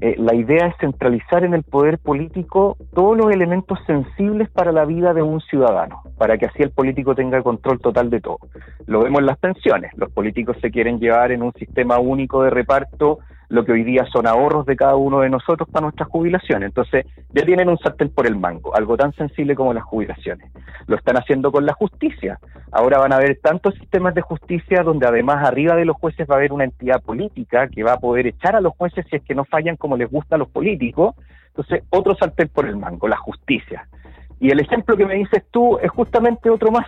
Eh, 0.00 0.14
la 0.18 0.34
idea 0.34 0.66
es 0.66 0.74
centralizar 0.78 1.44
en 1.44 1.54
el 1.54 1.62
poder 1.62 1.98
político 1.98 2.76
todos 2.94 3.16
los 3.16 3.32
elementos 3.32 3.78
sensibles 3.86 4.50
para 4.50 4.70
la 4.70 4.84
vida 4.84 5.14
de 5.14 5.22
un 5.22 5.40
ciudadano, 5.40 6.02
para 6.18 6.36
que 6.36 6.46
así 6.46 6.62
el 6.62 6.70
político 6.70 7.14
tenga 7.14 7.42
control 7.42 7.80
total 7.80 8.10
de 8.10 8.20
todo. 8.20 8.38
Lo 8.86 9.04
vemos 9.04 9.20
en 9.20 9.26
las 9.26 9.38
pensiones. 9.38 9.92
Los 9.96 10.10
políticos 10.12 10.58
se 10.60 10.70
quieren 10.70 10.98
llevar 10.98 11.32
en 11.32 11.42
un 11.42 11.52
sistema 11.54 11.98
único 11.98 12.42
de 12.42 12.50
reparto 12.50 13.20
lo 13.48 13.64
que 13.64 13.72
hoy 13.72 13.84
día 13.84 14.04
son 14.12 14.26
ahorros 14.26 14.66
de 14.66 14.76
cada 14.76 14.96
uno 14.96 15.20
de 15.20 15.30
nosotros 15.30 15.68
para 15.70 15.84
nuestras 15.84 16.08
jubilaciones. 16.08 16.68
Entonces, 16.68 17.06
ya 17.30 17.44
tienen 17.44 17.68
un 17.68 17.78
sartén 17.78 18.10
por 18.10 18.26
el 18.26 18.36
mango, 18.36 18.74
algo 18.74 18.96
tan 18.96 19.12
sensible 19.12 19.54
como 19.54 19.72
las 19.72 19.84
jubilaciones. 19.84 20.50
Lo 20.86 20.96
están 20.96 21.16
haciendo 21.16 21.52
con 21.52 21.66
la 21.66 21.72
justicia. 21.74 22.38
Ahora 22.72 22.98
van 22.98 23.12
a 23.12 23.16
haber 23.16 23.38
tantos 23.40 23.74
sistemas 23.74 24.14
de 24.14 24.22
justicia 24.22 24.82
donde 24.82 25.06
además 25.06 25.46
arriba 25.46 25.76
de 25.76 25.84
los 25.84 25.96
jueces 25.96 26.28
va 26.28 26.34
a 26.34 26.38
haber 26.38 26.52
una 26.52 26.64
entidad 26.64 27.02
política 27.02 27.68
que 27.68 27.82
va 27.82 27.94
a 27.94 28.00
poder 28.00 28.26
echar 28.26 28.56
a 28.56 28.60
los 28.60 28.74
jueces 28.76 29.06
si 29.08 29.16
es 29.16 29.22
que 29.22 29.34
no 29.34 29.44
fallan 29.44 29.76
como 29.76 29.96
les 29.96 30.10
gusta 30.10 30.36
a 30.36 30.38
los 30.38 30.48
políticos. 30.48 31.14
Entonces, 31.48 31.84
otro 31.90 32.14
sartén 32.16 32.48
por 32.48 32.66
el 32.66 32.76
mango, 32.76 33.08
la 33.08 33.16
justicia. 33.16 33.88
Y 34.40 34.50
el 34.50 34.60
ejemplo 34.60 34.96
que 34.96 35.06
me 35.06 35.14
dices 35.14 35.44
tú 35.50 35.78
es 35.78 35.90
justamente 35.90 36.50
otro 36.50 36.70
más. 36.70 36.86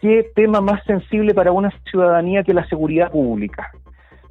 ¿Qué 0.00 0.32
tema 0.34 0.60
más 0.60 0.82
sensible 0.84 1.32
para 1.32 1.52
una 1.52 1.70
ciudadanía 1.88 2.42
que 2.42 2.52
la 2.52 2.66
seguridad 2.66 3.10
pública? 3.10 3.70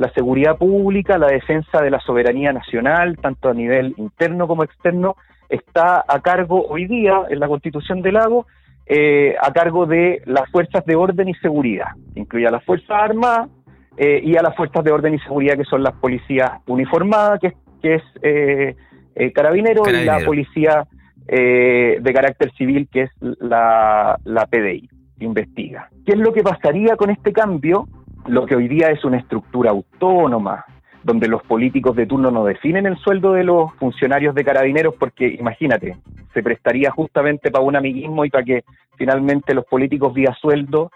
La 0.02 0.12
seguridad 0.14 0.58
pública, 0.58 1.20
la 1.20 1.28
defensa 1.28 1.80
de 1.80 1.92
la 1.92 2.00
soberanía 2.00 2.52
nacional, 2.52 3.18
tanto 3.18 3.50
a 3.50 3.54
nivel 3.54 3.94
interno 3.98 4.48
como 4.48 4.64
externo, 4.64 5.16
está 5.48 6.04
a 6.08 6.20
cargo 6.22 6.66
hoy 6.68 6.88
día 6.88 7.22
en 7.30 7.40
la 7.40 7.48
Constitución 7.48 8.02
del 8.02 8.16
Lago, 8.16 8.48
eh, 8.88 9.36
a 9.40 9.54
cargo 9.54 9.86
de 9.86 10.24
las 10.26 10.50
fuerzas 10.50 10.84
de 10.88 10.96
orden 10.96 11.30
y 11.30 11.36
seguridad, 11.36 11.90
incluye 12.16 12.48
a 12.48 12.52
las 12.52 12.66
Fuerzas 12.66 12.90
Armadas 12.90 13.50
eh, 13.96 14.22
y 14.24 14.36
a 14.38 14.42
las 14.42 14.56
fuerzas 14.56 14.84
de 14.84 14.92
orden 14.92 15.14
y 15.14 15.20
seguridad 15.20 15.56
que 15.56 15.66
son 15.66 15.84
las 15.84 15.94
policías 15.94 16.50
uniformadas, 16.66 17.40
que, 17.40 17.54
que 17.84 17.96
es 17.96 18.04
eh, 18.24 19.32
Carabinero, 19.34 19.84
y 19.88 20.04
la 20.04 20.20
policía 20.26 20.88
de 21.28 22.12
carácter 22.14 22.52
civil, 22.54 22.90
que 22.92 23.04
es 23.04 23.12
la, 23.22 24.18
la 24.26 24.48
PDI, 24.48 24.90
investiga. 25.20 25.90
¿Qué 26.06 26.14
es 26.14 26.18
lo 26.18 26.34
que 26.34 26.42
pasaría 26.42 26.96
con 26.96 27.12
este 27.12 27.32
cambio? 27.32 27.88
Lo 28.28 28.46
que 28.46 28.56
hoy 28.56 28.68
día 28.68 28.90
es 28.90 29.04
una 29.04 29.18
estructura 29.18 29.72
autónoma, 29.72 30.66
donde 31.04 31.28
los 31.28 31.42
políticos 31.44 31.96
de 31.96 32.06
turno 32.06 32.30
no 32.32 32.46
definen 32.46 32.86
el 32.86 32.98
sueldo 32.98 33.34
de 33.34 33.44
los 33.44 33.74
funcionarios 33.76 34.36
de 34.36 34.44
carabineros, 34.44 34.96
porque 35.00 35.28
imagínate, 35.28 35.98
se 36.34 36.44
prestaría 36.44 36.92
justamente 36.92 37.50
para 37.50 37.64
un 37.64 37.76
amiguismo 37.76 38.24
y 38.24 38.30
para 38.30 38.44
que 38.44 38.64
finalmente 38.98 39.54
los 39.54 39.66
políticos 39.66 40.14
vía 40.14 40.36
sueldo 40.40 40.92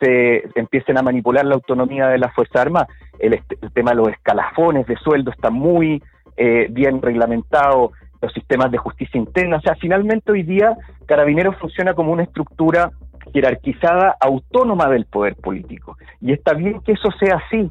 se 0.00 0.44
empiecen 0.54 0.96
a 0.96 1.02
manipular 1.02 1.44
la 1.44 1.56
autonomía 1.56 2.08
de 2.08 2.18
las 2.18 2.34
Fuerzas 2.34 2.62
Armadas. 2.62 2.88
El, 3.18 3.38
tema 3.74 3.90
de 3.90 3.98
los 3.98 4.08
escalafones 4.08 4.86
de 4.86 4.96
sueldo 4.96 5.30
está 5.30 5.50
muy 5.50 6.02
eh, 6.38 6.68
bien 6.70 7.02
reglamentado, 7.02 7.92
los 8.22 8.32
sistemas 8.32 8.70
de 8.70 8.78
justicia 8.78 9.18
interna, 9.18 9.56
o 9.56 9.60
sea, 9.60 9.74
finalmente 9.76 10.32
hoy 10.32 10.42
día 10.42 10.76
Carabineros 11.06 11.56
funciona 11.56 11.94
como 11.94 12.12
una 12.12 12.22
estructura 12.22 12.90
jerarquizada 13.32 14.16
autónoma 14.20 14.88
del 14.88 15.06
poder 15.06 15.36
político. 15.36 15.96
Y 16.20 16.32
está 16.32 16.54
bien 16.54 16.80
que 16.80 16.92
eso 16.92 17.10
sea 17.18 17.40
así, 17.46 17.70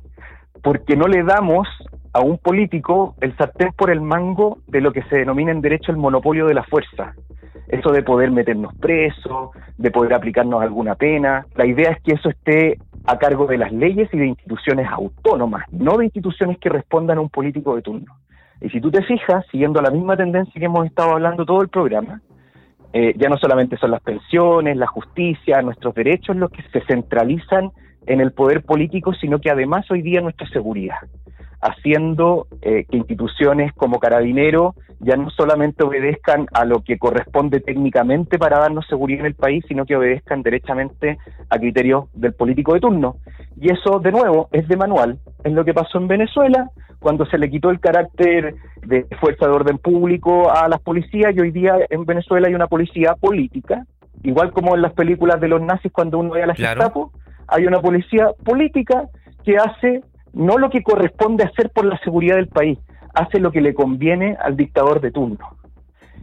porque 0.63 0.95
no 0.95 1.07
le 1.07 1.23
damos 1.23 1.67
a 2.13 2.21
un 2.21 2.37
político 2.37 3.15
el 3.21 3.35
sartén 3.37 3.71
por 3.73 3.91
el 3.91 4.01
mango 4.01 4.59
de 4.67 4.81
lo 4.81 4.91
que 4.91 5.03
se 5.03 5.17
denomina 5.17 5.51
en 5.51 5.61
derecho 5.61 5.91
el 5.91 5.97
monopolio 5.97 6.47
de 6.47 6.53
la 6.53 6.63
fuerza. 6.63 7.13
Eso 7.67 7.91
de 7.91 8.01
poder 8.01 8.31
meternos 8.31 8.73
presos, 8.75 9.51
de 9.77 9.91
poder 9.91 10.13
aplicarnos 10.13 10.61
alguna 10.61 10.95
pena. 10.95 11.45
La 11.55 11.65
idea 11.65 11.91
es 11.91 12.01
que 12.01 12.13
eso 12.13 12.29
esté 12.29 12.79
a 13.05 13.17
cargo 13.17 13.45
de 13.45 13.57
las 13.57 13.71
leyes 13.71 14.09
y 14.11 14.17
de 14.17 14.27
instituciones 14.27 14.87
autónomas, 14.91 15.65
no 15.71 15.97
de 15.97 16.05
instituciones 16.05 16.57
que 16.57 16.69
respondan 16.69 17.19
a 17.19 17.21
un 17.21 17.29
político 17.29 17.75
de 17.75 17.81
turno. 17.81 18.15
Y 18.61 18.69
si 18.69 18.81
tú 18.81 18.91
te 18.91 19.03
fijas, 19.03 19.45
siguiendo 19.51 19.81
la 19.81 19.91
misma 19.91 20.17
tendencia 20.17 20.59
que 20.59 20.65
hemos 20.65 20.85
estado 20.85 21.11
hablando 21.11 21.45
todo 21.45 21.61
el 21.61 21.69
programa, 21.69 22.21
eh, 22.93 23.13
ya 23.17 23.29
no 23.29 23.37
solamente 23.37 23.77
son 23.77 23.91
las 23.91 24.01
pensiones, 24.01 24.75
la 24.77 24.87
justicia, 24.87 25.61
nuestros 25.61 25.93
derechos 25.93 26.35
los 26.35 26.49
que 26.51 26.63
se 26.71 26.81
centralizan 26.81 27.71
en 28.09 28.21
el 28.21 28.31
poder 28.31 28.63
político, 28.63 29.13
sino 29.13 29.39
que 29.39 29.51
además 29.51 29.89
hoy 29.91 30.01
día 30.01 30.19
nuestra 30.19 30.49
seguridad, 30.49 30.97
haciendo 31.61 32.47
eh, 32.61 32.85
que 32.89 32.97
instituciones 32.97 33.71
como 33.73 33.99
Carabinero 33.99 34.73
ya 34.99 35.15
no 35.15 35.29
solamente 35.29 35.83
obedezcan 35.83 36.47
a 36.51 36.65
lo 36.65 36.83
que 36.83 36.97
corresponde 36.97 37.59
técnicamente 37.59 38.39
para 38.39 38.57
darnos 38.57 38.87
seguridad 38.87 39.21
en 39.21 39.27
el 39.27 39.35
país, 39.35 39.63
sino 39.67 39.85
que 39.85 39.95
obedezcan 39.95 40.41
derechamente 40.41 41.19
a 41.49 41.59
criterios 41.59 42.05
del 42.13 42.33
político 42.33 42.73
de 42.73 42.79
turno. 42.79 43.17
Y 43.61 43.71
eso, 43.71 43.99
de 43.99 44.11
nuevo, 44.11 44.49
es 44.51 44.67
de 44.67 44.75
manual. 44.75 45.19
Es 45.43 45.53
lo 45.53 45.63
que 45.63 45.75
pasó 45.75 45.99
en 45.99 46.07
Venezuela, 46.07 46.71
cuando 46.97 47.27
se 47.27 47.37
le 47.37 47.49
quitó 47.49 47.69
el 47.69 47.79
carácter 47.79 48.55
de 48.81 49.05
fuerza 49.21 49.45
de 49.45 49.51
orden 49.51 49.77
público 49.77 50.51
a 50.51 50.67
las 50.67 50.81
policías, 50.81 51.35
y 51.35 51.39
hoy 51.39 51.51
día 51.51 51.75
en 51.89 52.05
Venezuela 52.05 52.47
hay 52.47 52.55
una 52.55 52.67
policía 52.67 53.13
política, 53.13 53.85
igual 54.23 54.51
como 54.51 54.75
en 54.75 54.81
las 54.81 54.93
películas 54.93 55.39
de 55.39 55.47
los 55.47 55.61
nazis 55.61 55.91
cuando 55.91 56.17
uno 56.17 56.31
ve 56.31 56.43
a 56.43 56.47
la 56.47 56.55
Gestapo, 56.55 57.11
hay 57.51 57.65
una 57.65 57.81
policía 57.81 58.31
política 58.43 59.09
que 59.43 59.57
hace 59.57 60.01
no 60.33 60.57
lo 60.57 60.69
que 60.69 60.83
corresponde 60.83 61.43
hacer 61.43 61.71
por 61.71 61.85
la 61.85 61.97
seguridad 61.99 62.35
del 62.35 62.47
país, 62.47 62.77
hace 63.13 63.39
lo 63.39 63.51
que 63.51 63.61
le 63.61 63.73
conviene 63.73 64.37
al 64.41 64.55
dictador 64.55 65.01
de 65.01 65.11
turno. 65.11 65.57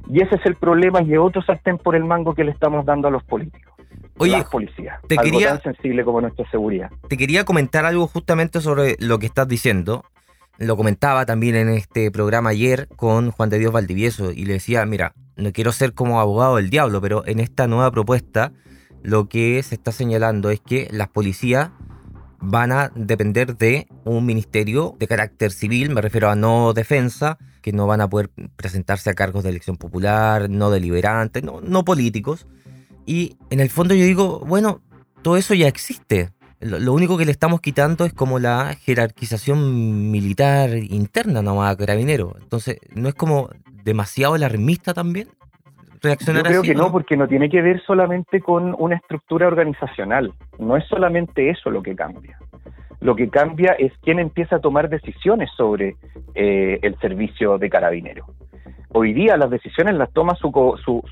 Y 0.08 0.22
ese 0.22 0.36
es 0.36 0.46
el 0.46 0.54
problema 0.54 1.02
y 1.02 1.16
otro 1.16 1.42
sartén 1.42 1.78
por 1.78 1.96
el 1.96 2.04
mango 2.04 2.34
que 2.34 2.44
le 2.44 2.52
estamos 2.52 2.86
dando 2.86 3.08
a 3.08 3.10
los 3.10 3.24
políticos. 3.24 3.74
Oye, 4.18 4.32
las 4.32 4.48
policías, 4.48 5.00
te 5.08 5.18
algo 5.18 5.30
quería, 5.30 5.58
tan 5.58 5.74
sensible 5.74 6.04
como 6.04 6.20
nuestra 6.20 6.48
seguridad. 6.50 6.90
Te 7.08 7.16
quería 7.16 7.44
comentar 7.44 7.84
algo 7.84 8.06
justamente 8.06 8.60
sobre 8.60 8.96
lo 8.98 9.18
que 9.18 9.26
estás 9.26 9.46
diciendo. 9.46 10.04
Lo 10.58 10.76
comentaba 10.76 11.26
también 11.26 11.54
en 11.56 11.68
este 11.68 12.10
programa 12.10 12.50
ayer 12.50 12.88
con 12.96 13.30
Juan 13.30 13.50
de 13.50 13.58
Dios 13.58 13.72
Valdivieso 13.72 14.32
y 14.32 14.46
le 14.46 14.54
decía, 14.54 14.86
mira, 14.86 15.12
no 15.36 15.52
quiero 15.52 15.70
ser 15.72 15.92
como 15.92 16.18
abogado 16.18 16.56
del 16.56 16.70
diablo, 16.70 17.02
pero 17.02 17.26
en 17.26 17.40
esta 17.40 17.66
nueva 17.66 17.90
propuesta 17.90 18.52
lo 19.02 19.28
que 19.28 19.62
se 19.62 19.74
está 19.74 19.92
señalando 19.92 20.50
es 20.50 20.60
que 20.60 20.88
las 20.90 21.08
policías 21.08 21.70
van 22.40 22.72
a 22.72 22.92
depender 22.94 23.56
de 23.56 23.88
un 24.04 24.26
ministerio 24.26 24.94
de 24.98 25.08
carácter 25.08 25.52
civil, 25.52 25.90
me 25.90 26.00
refiero 26.00 26.30
a 26.30 26.36
no 26.36 26.72
defensa, 26.72 27.38
que 27.62 27.72
no 27.72 27.86
van 27.86 28.00
a 28.00 28.08
poder 28.08 28.30
presentarse 28.54 29.10
a 29.10 29.14
cargos 29.14 29.42
de 29.42 29.50
elección 29.50 29.76
popular, 29.76 30.48
no 30.48 30.70
deliberantes, 30.70 31.42
no, 31.42 31.84
políticos. 31.84 32.46
Y 33.06 33.36
en 33.50 33.60
el 33.60 33.70
fondo 33.70 33.94
yo 33.94 34.04
digo, 34.04 34.40
bueno, 34.46 34.82
todo 35.22 35.36
eso 35.36 35.54
ya 35.54 35.66
existe. 35.66 36.30
Lo, 36.60 36.92
único 36.92 37.18
que 37.18 37.24
le 37.24 37.32
estamos 37.32 37.60
quitando 37.60 38.04
es 38.04 38.12
como 38.12 38.38
la 38.38 38.76
jerarquización 38.76 40.10
militar 40.10 40.76
interna 40.76 41.42
nomás 41.42 41.72
a 41.72 41.76
Carabinero. 41.76 42.36
Entonces, 42.40 42.78
¿no 42.94 43.08
es 43.08 43.14
como 43.14 43.50
demasiado 43.84 44.34
alarmista 44.34 44.94
también? 44.94 45.28
Reaccionar 46.06 46.44
Yo 46.44 46.48
creo 46.48 46.62
que 46.62 46.74
¿no? 46.74 46.92
porque 46.92 47.16
no 47.16 47.26
tiene 47.26 47.50
que 47.50 47.60
ver 47.60 47.82
solamente 47.84 48.40
con 48.40 48.74
una 48.78 48.96
estructura 48.96 49.46
organizacional. 49.46 50.32
No 50.58 50.76
es 50.76 50.84
solamente 50.86 51.50
eso 51.50 51.70
lo 51.70 51.82
que 51.82 51.96
cambia. 51.96 52.38
Lo 53.00 53.16
que 53.16 53.28
cambia 53.28 53.72
es 53.72 53.92
quién 54.02 54.18
empieza 54.18 54.56
a 54.56 54.60
tomar 54.60 54.88
decisiones 54.88 55.50
sobre 55.56 55.96
eh, 56.34 56.78
el 56.82 56.96
servicio 56.98 57.58
de 57.58 57.68
carabinero. 57.68 58.26
Hoy 58.92 59.12
día 59.12 59.36
las 59.36 59.50
decisiones 59.50 59.94
las 59.96 60.10
toma 60.12 60.34
su, 60.36 60.50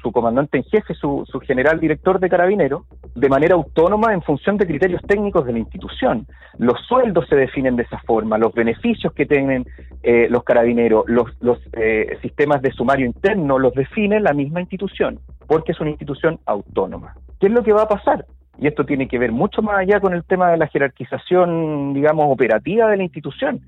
su, 0.00 0.12
comandante 0.12 0.56
en 0.58 0.64
jefe, 0.64 0.94
su, 0.94 1.26
general 1.46 1.80
director 1.80 2.18
de 2.18 2.30
carabinero, 2.30 2.86
de 3.14 3.28
manera 3.28 3.54
autónoma 3.54 4.12
en 4.12 4.22
función 4.22 4.56
de 4.56 4.66
criterios 4.66 5.00
técnicos 5.02 5.46
de 5.46 5.52
la 5.52 5.58
institución. 5.60 6.26
Los 6.58 6.80
sueldos 6.86 7.28
se 7.28 7.36
definen 7.36 7.76
de 7.76 7.84
esa 7.84 7.98
forma, 8.00 8.38
los 8.38 8.52
beneficios 8.52 9.12
que 9.12 9.26
tienen 9.26 9.66
eh, 10.02 10.26
los 10.28 10.44
carabineros, 10.44 11.04
los, 11.06 11.30
los 11.40 11.58
eh, 11.74 12.18
sistemas 12.22 12.60
de 12.62 12.72
sumario 12.72 13.06
interno 13.06 13.58
los 13.58 13.72
define 13.74 14.20
la 14.20 14.32
misma 14.32 14.60
institución, 14.60 15.20
porque 15.46 15.72
es 15.72 15.80
una 15.80 15.90
institución 15.90 16.40
autónoma. 16.46 17.14
¿Qué 17.40 17.46
es 17.46 17.52
lo 17.52 17.62
que 17.62 17.72
va 17.72 17.82
a 17.82 17.88
pasar? 17.88 18.26
Y 18.58 18.68
esto 18.68 18.84
tiene 18.84 19.08
que 19.08 19.18
ver 19.18 19.32
mucho 19.32 19.62
más 19.62 19.78
allá 19.78 20.00
con 20.00 20.14
el 20.14 20.24
tema 20.24 20.50
de 20.50 20.58
la 20.58 20.68
jerarquización, 20.68 21.92
digamos, 21.94 22.26
operativa 22.28 22.88
de 22.88 22.96
la 22.96 23.02
institución 23.02 23.60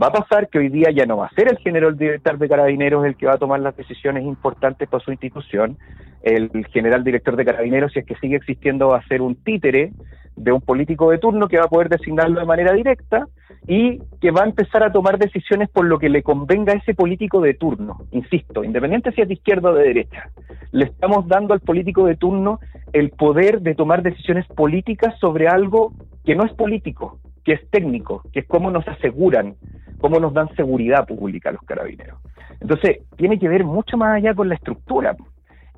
va 0.00 0.06
a 0.06 0.12
pasar 0.12 0.48
que 0.48 0.58
hoy 0.58 0.68
día 0.68 0.90
ya 0.90 1.06
no 1.06 1.18
va 1.18 1.26
a 1.26 1.34
ser 1.34 1.48
el 1.48 1.58
general 1.58 1.96
director 1.96 2.38
de 2.38 2.48
carabineros 2.48 3.04
el 3.04 3.16
que 3.16 3.26
va 3.26 3.34
a 3.34 3.38
tomar 3.38 3.60
las 3.60 3.76
decisiones 3.76 4.24
importantes 4.24 4.88
para 4.88 5.04
su 5.04 5.10
institución. 5.10 5.76
El 6.22 6.50
general 6.72 7.04
director 7.04 7.36
de 7.36 7.44
carabineros, 7.44 7.92
si 7.92 7.98
es 7.98 8.06
que 8.06 8.14
sigue 8.16 8.36
existiendo, 8.36 8.88
va 8.88 8.98
a 8.98 9.08
ser 9.08 9.20
un 9.20 9.34
títere 9.34 9.92
de 10.36 10.52
un 10.52 10.62
político 10.62 11.10
de 11.10 11.18
turno 11.18 11.46
que 11.46 11.58
va 11.58 11.64
a 11.64 11.68
poder 11.68 11.90
designarlo 11.90 12.40
de 12.40 12.46
manera 12.46 12.72
directa 12.72 13.26
y 13.66 13.98
que 14.20 14.30
va 14.30 14.42
a 14.42 14.46
empezar 14.46 14.82
a 14.82 14.90
tomar 14.90 15.18
decisiones 15.18 15.68
por 15.68 15.84
lo 15.84 15.98
que 15.98 16.08
le 16.08 16.22
convenga 16.22 16.72
a 16.72 16.76
ese 16.76 16.94
político 16.94 17.40
de 17.40 17.54
turno. 17.54 17.98
Insisto, 18.12 18.64
independiente 18.64 19.12
si 19.12 19.20
es 19.20 19.28
de 19.28 19.34
izquierda 19.34 19.70
o 19.70 19.74
de 19.74 19.84
derecha, 19.84 20.30
le 20.70 20.86
estamos 20.86 21.28
dando 21.28 21.52
al 21.52 21.60
político 21.60 22.06
de 22.06 22.16
turno 22.16 22.60
el 22.94 23.10
poder 23.10 23.60
de 23.60 23.74
tomar 23.74 24.02
decisiones 24.02 24.46
políticas 24.46 25.18
sobre 25.18 25.48
algo 25.48 25.92
que 26.24 26.34
no 26.34 26.44
es 26.44 26.52
político, 26.54 27.18
que 27.44 27.52
es 27.52 27.70
técnico, 27.70 28.22
que 28.32 28.40
es 28.40 28.46
cómo 28.46 28.70
nos 28.70 28.86
aseguran, 28.86 29.56
cómo 30.00 30.18
nos 30.20 30.32
dan 30.32 30.54
seguridad 30.54 31.06
pública 31.06 31.48
a 31.48 31.52
los 31.52 31.62
carabineros. 31.62 32.18
Entonces, 32.60 33.00
tiene 33.16 33.38
que 33.38 33.48
ver 33.48 33.64
mucho 33.64 33.96
más 33.96 34.16
allá 34.16 34.34
con 34.34 34.48
la 34.48 34.54
estructura, 34.54 35.16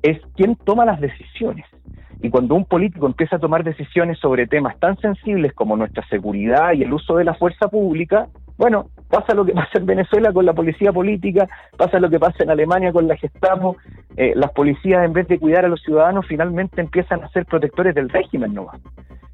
es 0.01 0.19
quién 0.35 0.55
toma 0.55 0.85
las 0.85 0.99
decisiones. 0.99 1.65
Y 2.21 2.29
cuando 2.29 2.55
un 2.55 2.65
político 2.65 3.07
empieza 3.07 3.35
a 3.35 3.39
tomar 3.39 3.63
decisiones 3.63 4.19
sobre 4.19 4.47
temas 4.47 4.79
tan 4.79 4.97
sensibles 4.97 5.53
como 5.53 5.75
nuestra 5.75 6.07
seguridad 6.07 6.73
y 6.73 6.83
el 6.83 6.93
uso 6.93 7.17
de 7.17 7.23
la 7.23 7.33
fuerza 7.33 7.67
pública, 7.67 8.27
bueno, 8.57 8.89
pasa 9.09 9.33
lo 9.33 9.45
que 9.45 9.53
pasa 9.53 9.77
en 9.79 9.85
Venezuela 9.85 10.31
con 10.31 10.45
la 10.45 10.53
policía 10.53 10.91
política, 10.91 11.47
pasa 11.77 11.99
lo 11.99 12.09
que 12.09 12.19
pasa 12.19 12.43
en 12.43 12.49
Alemania 12.49 12.91
con 12.91 13.07
la 13.07 13.17
Gestapo, 13.17 13.77
eh, 14.17 14.33
las 14.35 14.51
policías 14.51 15.05
en 15.05 15.13
vez 15.13 15.27
de 15.27 15.39
cuidar 15.39 15.65
a 15.65 15.69
los 15.69 15.81
ciudadanos 15.81 16.25
finalmente 16.27 16.81
empiezan 16.81 17.23
a 17.23 17.29
ser 17.29 17.45
protectores 17.45 17.95
del 17.95 18.09
régimen 18.09 18.53
nomás. 18.53 18.79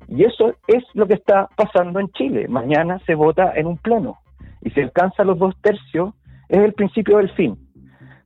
Y 0.08 0.26
eso 0.26 0.56
es 0.68 0.84
lo 0.94 1.08
que 1.08 1.14
está 1.14 1.48
pasando 1.56 2.00
en 2.00 2.10
Chile. 2.10 2.48
Mañana 2.50 3.00
se 3.06 3.16
vota 3.16 3.54
en 3.56 3.66
un 3.66 3.78
pleno 3.78 4.18
y 4.62 4.70
se 4.72 4.82
alcanza 4.82 5.24
los 5.24 5.40
dos 5.40 5.56
tercios, 5.62 6.14
es 6.50 6.60
el 6.60 6.74
principio 6.74 7.18
del 7.18 7.30
fin. 7.32 7.58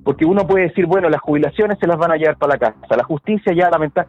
Porque 0.03 0.25
uno 0.25 0.47
puede 0.47 0.67
decir, 0.67 0.87
bueno, 0.87 1.09
las 1.09 1.21
jubilaciones 1.21 1.77
se 1.79 1.87
las 1.87 1.97
van 1.97 2.11
a 2.11 2.15
llevar 2.15 2.37
para 2.37 2.53
la 2.53 2.59
casa, 2.59 2.97
la 2.97 3.03
justicia 3.03 3.53
ya 3.53 3.69
lamenta, 3.69 4.07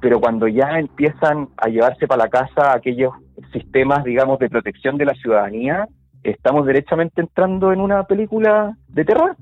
pero 0.00 0.20
cuando 0.20 0.48
ya 0.48 0.78
empiezan 0.78 1.48
a 1.56 1.68
llevarse 1.68 2.06
para 2.06 2.24
la 2.24 2.28
casa 2.28 2.74
aquellos 2.74 3.14
sistemas, 3.52 4.04
digamos, 4.04 4.38
de 4.38 4.50
protección 4.50 4.98
de 4.98 5.06
la 5.06 5.14
ciudadanía, 5.14 5.88
estamos 6.24 6.66
derechamente 6.66 7.20
entrando 7.20 7.72
en 7.72 7.80
una 7.80 8.04
película 8.04 8.76
de 8.88 9.04
terror. 9.04 9.36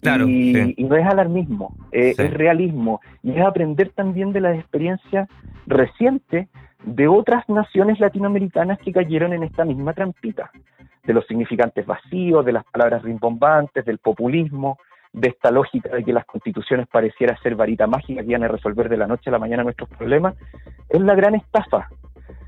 Claro, 0.00 0.28
y, 0.28 0.74
no 0.78 0.96
es 0.96 1.06
alarmismo, 1.06 1.74
eh, 1.90 2.14
es 2.16 2.34
realismo. 2.34 3.00
Y 3.22 3.32
es 3.32 3.40
aprender 3.40 3.90
también 3.90 4.32
de 4.32 4.40
las 4.40 4.58
experiencias 4.58 5.28
recientes 5.66 6.48
de 6.84 7.08
otras 7.08 7.48
naciones 7.48 7.98
latinoamericanas 8.00 8.78
que 8.80 8.92
cayeron 8.92 9.32
en 9.32 9.42
esta 9.42 9.64
misma 9.64 9.94
trampita, 9.94 10.50
de 11.04 11.12
los 11.14 11.26
significantes 11.26 11.86
vacíos, 11.86 12.44
de 12.44 12.52
las 12.52 12.64
palabras 12.64 13.02
rimbombantes, 13.02 13.84
del 13.84 13.98
populismo, 13.98 14.78
de 15.14 15.28
esta 15.28 15.50
lógica 15.50 15.90
de 15.94 16.04
que 16.04 16.12
las 16.12 16.24
constituciones 16.26 16.88
pareciera 16.88 17.38
ser 17.40 17.54
varita 17.54 17.86
mágica 17.86 18.22
que 18.22 18.30
iban 18.30 18.42
a 18.42 18.48
resolver 18.48 18.88
de 18.88 18.96
la 18.96 19.06
noche 19.06 19.30
a 19.30 19.32
la 19.32 19.38
mañana 19.38 19.62
nuestros 19.62 19.88
problemas, 19.88 20.34
es 20.88 21.00
la 21.00 21.14
gran 21.14 21.34
estafa. 21.34 21.88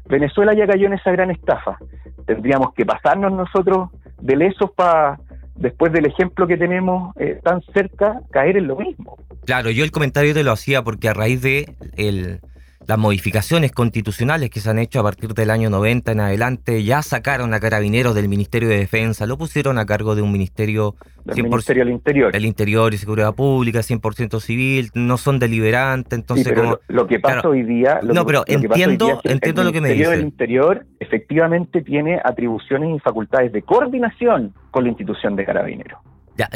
Venezuela 0.09 0.55
ya 0.55 0.66
cayó 0.66 0.87
en 0.87 0.95
esa 0.95 1.11
gran 1.11 1.31
estafa. 1.31 1.79
Tendríamos 2.27 2.75
que 2.75 2.85
pasarnos 2.85 3.33
nosotros 3.33 3.90
de 4.21 4.37
lesos 4.37 4.71
para, 4.73 5.19
después 5.55 5.92
del 5.92 6.07
ejemplo 6.07 6.47
que 6.47 6.57
tenemos 6.57 7.14
eh, 7.16 7.40
tan 7.42 7.62
cerca, 7.75 8.21
caer 8.31 8.57
en 8.57 8.69
lo 8.69 8.77
mismo. 8.77 9.16
Claro, 9.45 9.71
yo 9.71 9.85
el 9.85 9.90
comentario 9.90 10.35
te 10.35 10.42
lo 10.42 10.53
hacía 10.53 10.83
porque 10.83 11.09
a 11.09 11.14
raíz 11.14 11.42
de 11.42 11.75
el 11.97 12.40
las 12.87 12.99
modificaciones 12.99 13.72
constitucionales 13.72 14.51
que 14.51 14.61
se 14.61 14.70
han 14.70 14.79
hecho 14.79 15.01
a 15.01 15.03
partir 15.03 15.35
del 15.35 15.51
año 15.51 15.70
90 15.70 16.12
en 16.12 16.20
adelante 16.20 16.83
ya 16.85 17.03
sacaron 17.03 17.53
a 17.53 17.61
carabineros 17.61 18.14
del 18.14 18.29
Ministerio 18.29 18.68
de 18.68 18.79
Defensa, 18.79 19.27
lo 19.27 19.37
pusieron 19.37 19.79
a 19.79 19.87
cargo 19.87 20.14
de 20.14 20.22
un 20.22 20.33
ministerio... 20.33 20.94
Del 21.25 21.42
Ministerio 21.42 21.85
del 21.85 21.92
Interior. 21.92 22.37
El 22.37 22.44
Interior 22.44 22.94
y 22.94 22.99
Seguridad 22.99 23.35
Pública, 23.35 23.81
100% 23.81 24.40
civil, 24.40 24.90
no 24.94 25.16
son 25.16 25.40
deliberantes, 25.40 26.16
entonces... 26.16 26.57
lo, 26.87 27.07
que 27.07 27.18
pasa 27.18 27.49
hoy 27.49 27.64
día... 27.64 28.01
no, 28.03 28.25
pero 28.25 28.44
entiendo, 28.46 29.20
entiendo 29.25 29.64
lo 29.64 29.72
que 29.72 29.81
me 29.81 29.88
dice. 29.88 30.05
El 30.05 30.11
Ministerio 30.18 30.68
del 30.68 30.77
Interior 30.77 30.87
efectivamente 31.01 31.83
tiene 31.83 32.20
atribuciones 32.25 32.96
y 32.96 33.01
facultades 33.01 33.53
de 33.53 33.62
coordinación 33.62 34.55
con 34.70 34.85
la 34.85 34.90
institución 34.90 35.35
de 35.35 35.44
carabineros 35.44 35.99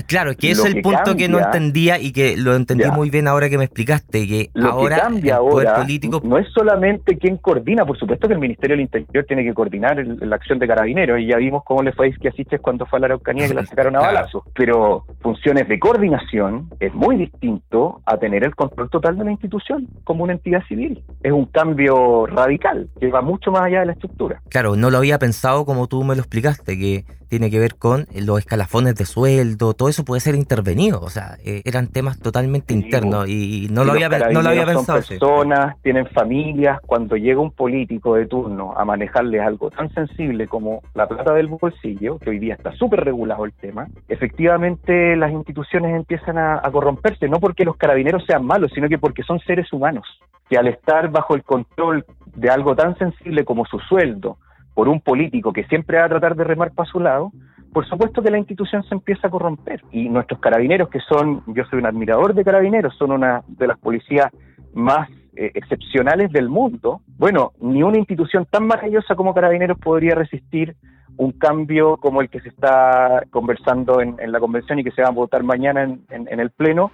claro, 0.06 0.34
que 0.36 0.50
es 0.50 0.64
el 0.64 0.82
punto 0.82 1.16
que 1.16 1.28
no 1.28 1.38
entendía 1.38 1.98
y 1.98 2.12
que 2.12 2.36
lo 2.36 2.54
entendí 2.54 2.90
muy 2.90 3.10
bien 3.10 3.28
ahora 3.28 3.48
que 3.48 3.58
me 3.58 3.64
explicaste, 3.64 4.26
que 4.26 4.50
ahora 4.62 4.98
cambia 4.98 5.36
el 5.36 5.40
poder 5.40 5.74
político... 5.74 6.20
No 6.24 6.38
es 6.38 6.46
solamente 6.52 7.18
quien 7.18 7.36
coordina, 7.36 7.84
por 7.84 7.98
supuesto 7.98 8.28
que 8.28 8.34
el 8.34 8.40
Ministerio 8.40 8.76
del 8.76 8.82
Interior 8.82 9.24
tiene 9.26 9.44
que 9.44 9.54
coordinar 9.54 10.04
la 10.04 10.36
acción 10.36 10.58
de 10.58 10.66
carabineros, 10.66 11.20
y 11.20 11.26
ya 11.26 11.36
vimos 11.36 11.62
cómo 11.64 11.82
le 11.82 11.92
fue 11.92 12.08
a 12.08 12.28
Asistes 12.28 12.60
cuando 12.60 12.86
fue 12.86 12.98
a 12.98 13.00
la 13.00 13.06
Araucanía 13.06 13.48
que 13.48 13.54
la 13.54 13.66
sacaron 13.66 13.96
a 13.96 14.00
balazos, 14.00 14.44
pero 14.54 15.04
funciones 15.20 15.68
de 15.68 15.78
coordinación 15.78 16.68
es 16.80 16.94
muy 16.94 17.16
distinto 17.16 18.00
a 18.04 18.16
tener 18.18 18.44
el 18.44 18.54
control 18.54 18.90
total 18.90 19.16
de 19.16 19.24
la 19.24 19.32
institución 19.32 19.88
como 20.04 20.24
una 20.24 20.32
entidad 20.32 20.62
civil. 20.66 21.02
es 21.22 21.32
un 21.32 21.46
cambio 21.46 22.26
radical 22.26 22.88
que 22.98 23.08
va 23.08 23.22
mucho 23.22 23.50
más 23.50 23.62
allá 23.62 23.80
de 23.80 23.86
la 23.86 23.92
estructura. 23.92 24.42
Claro, 24.48 24.76
no 24.76 24.90
lo 24.90 24.98
había 24.98 25.18
pensado 25.18 25.64
como 25.64 25.86
tú 25.86 26.04
me 26.04 26.14
lo 26.14 26.20
explicaste, 26.20 26.78
que 26.78 27.04
tiene 27.30 27.48
que 27.48 27.60
ver 27.60 27.76
con 27.76 28.06
los 28.14 28.40
escalafones 28.40 28.96
de 28.96 29.06
sueldo, 29.06 29.72
todo 29.72 29.88
eso 29.88 30.04
puede 30.04 30.20
ser 30.20 30.34
intervenido, 30.34 31.00
o 31.00 31.08
sea, 31.08 31.36
eh, 31.44 31.62
eran 31.64 31.86
temas 31.86 32.18
totalmente 32.18 32.74
internos 32.74 33.28
y, 33.28 33.68
no, 33.70 33.84
lo 33.84 33.92
había, 33.92 34.08
no 34.08 34.42
lo 34.42 34.48
había 34.48 34.66
pensado. 34.66 35.00
Son 35.00 35.18
personas, 35.18 35.76
tienen 35.82 36.06
familias, 36.08 36.80
cuando 36.84 37.16
llega 37.16 37.40
un 37.40 37.52
político 37.52 38.16
de 38.16 38.26
turno 38.26 38.74
a 38.76 38.84
manejarles 38.84 39.40
algo 39.40 39.70
tan 39.70 39.88
sensible 39.94 40.48
como 40.48 40.82
la 40.94 41.06
plata 41.06 41.32
del 41.32 41.46
bolsillo, 41.46 42.18
que 42.18 42.30
hoy 42.30 42.40
día 42.40 42.54
está 42.54 42.72
súper 42.72 43.04
regulado 43.04 43.44
el 43.44 43.52
tema, 43.52 43.86
efectivamente 44.08 45.14
las 45.16 45.30
instituciones 45.30 45.94
empiezan 45.94 46.36
a 46.36 46.68
corromperse, 46.72 47.28
no 47.28 47.38
porque 47.38 47.64
los 47.64 47.76
carabineros 47.76 48.24
sean 48.26 48.44
malos, 48.44 48.72
sino 48.74 48.88
que 48.88 48.98
porque 48.98 49.22
son 49.22 49.38
seres 49.40 49.72
humanos 49.72 50.04
que 50.50 50.58
al 50.58 50.66
estar 50.66 51.08
bajo 51.10 51.36
el 51.36 51.44
control 51.44 52.04
de 52.34 52.50
algo 52.50 52.74
tan 52.74 52.98
sensible 52.98 53.44
como 53.44 53.64
su 53.66 53.78
sueldo 53.78 54.36
por 54.80 54.88
un 54.88 55.02
político 55.02 55.52
que 55.52 55.64
siempre 55.64 55.98
va 55.98 56.06
a 56.06 56.08
tratar 56.08 56.34
de 56.34 56.42
remar 56.42 56.72
para 56.72 56.90
su 56.90 57.00
lado, 57.00 57.32
por 57.70 57.86
supuesto 57.86 58.22
que 58.22 58.30
la 58.30 58.38
institución 58.38 58.82
se 58.84 58.94
empieza 58.94 59.28
a 59.28 59.30
corromper. 59.30 59.82
Y 59.92 60.08
nuestros 60.08 60.40
carabineros, 60.40 60.88
que 60.88 61.00
son, 61.00 61.42
yo 61.48 61.64
soy 61.66 61.80
un 61.80 61.84
admirador 61.84 62.32
de 62.32 62.42
carabineros, 62.42 62.96
son 62.96 63.12
una 63.12 63.42
de 63.46 63.66
las 63.66 63.78
policías 63.78 64.32
más 64.72 65.10
eh, 65.36 65.50
excepcionales 65.52 66.32
del 66.32 66.48
mundo. 66.48 67.02
Bueno, 67.18 67.52
ni 67.60 67.82
una 67.82 67.98
institución 67.98 68.46
tan 68.50 68.66
maravillosa 68.66 69.14
como 69.16 69.34
carabineros 69.34 69.78
podría 69.78 70.14
resistir 70.14 70.74
un 71.18 71.32
cambio 71.32 71.98
como 71.98 72.22
el 72.22 72.30
que 72.30 72.40
se 72.40 72.48
está 72.48 73.24
conversando 73.28 74.00
en, 74.00 74.16
la 74.32 74.40
convención 74.40 74.78
y 74.78 74.84
que 74.84 74.92
se 74.92 75.02
va 75.02 75.08
a 75.08 75.12
votar 75.12 75.42
mañana 75.42 75.82
en 75.82 76.40
el 76.40 76.48
Pleno, 76.52 76.90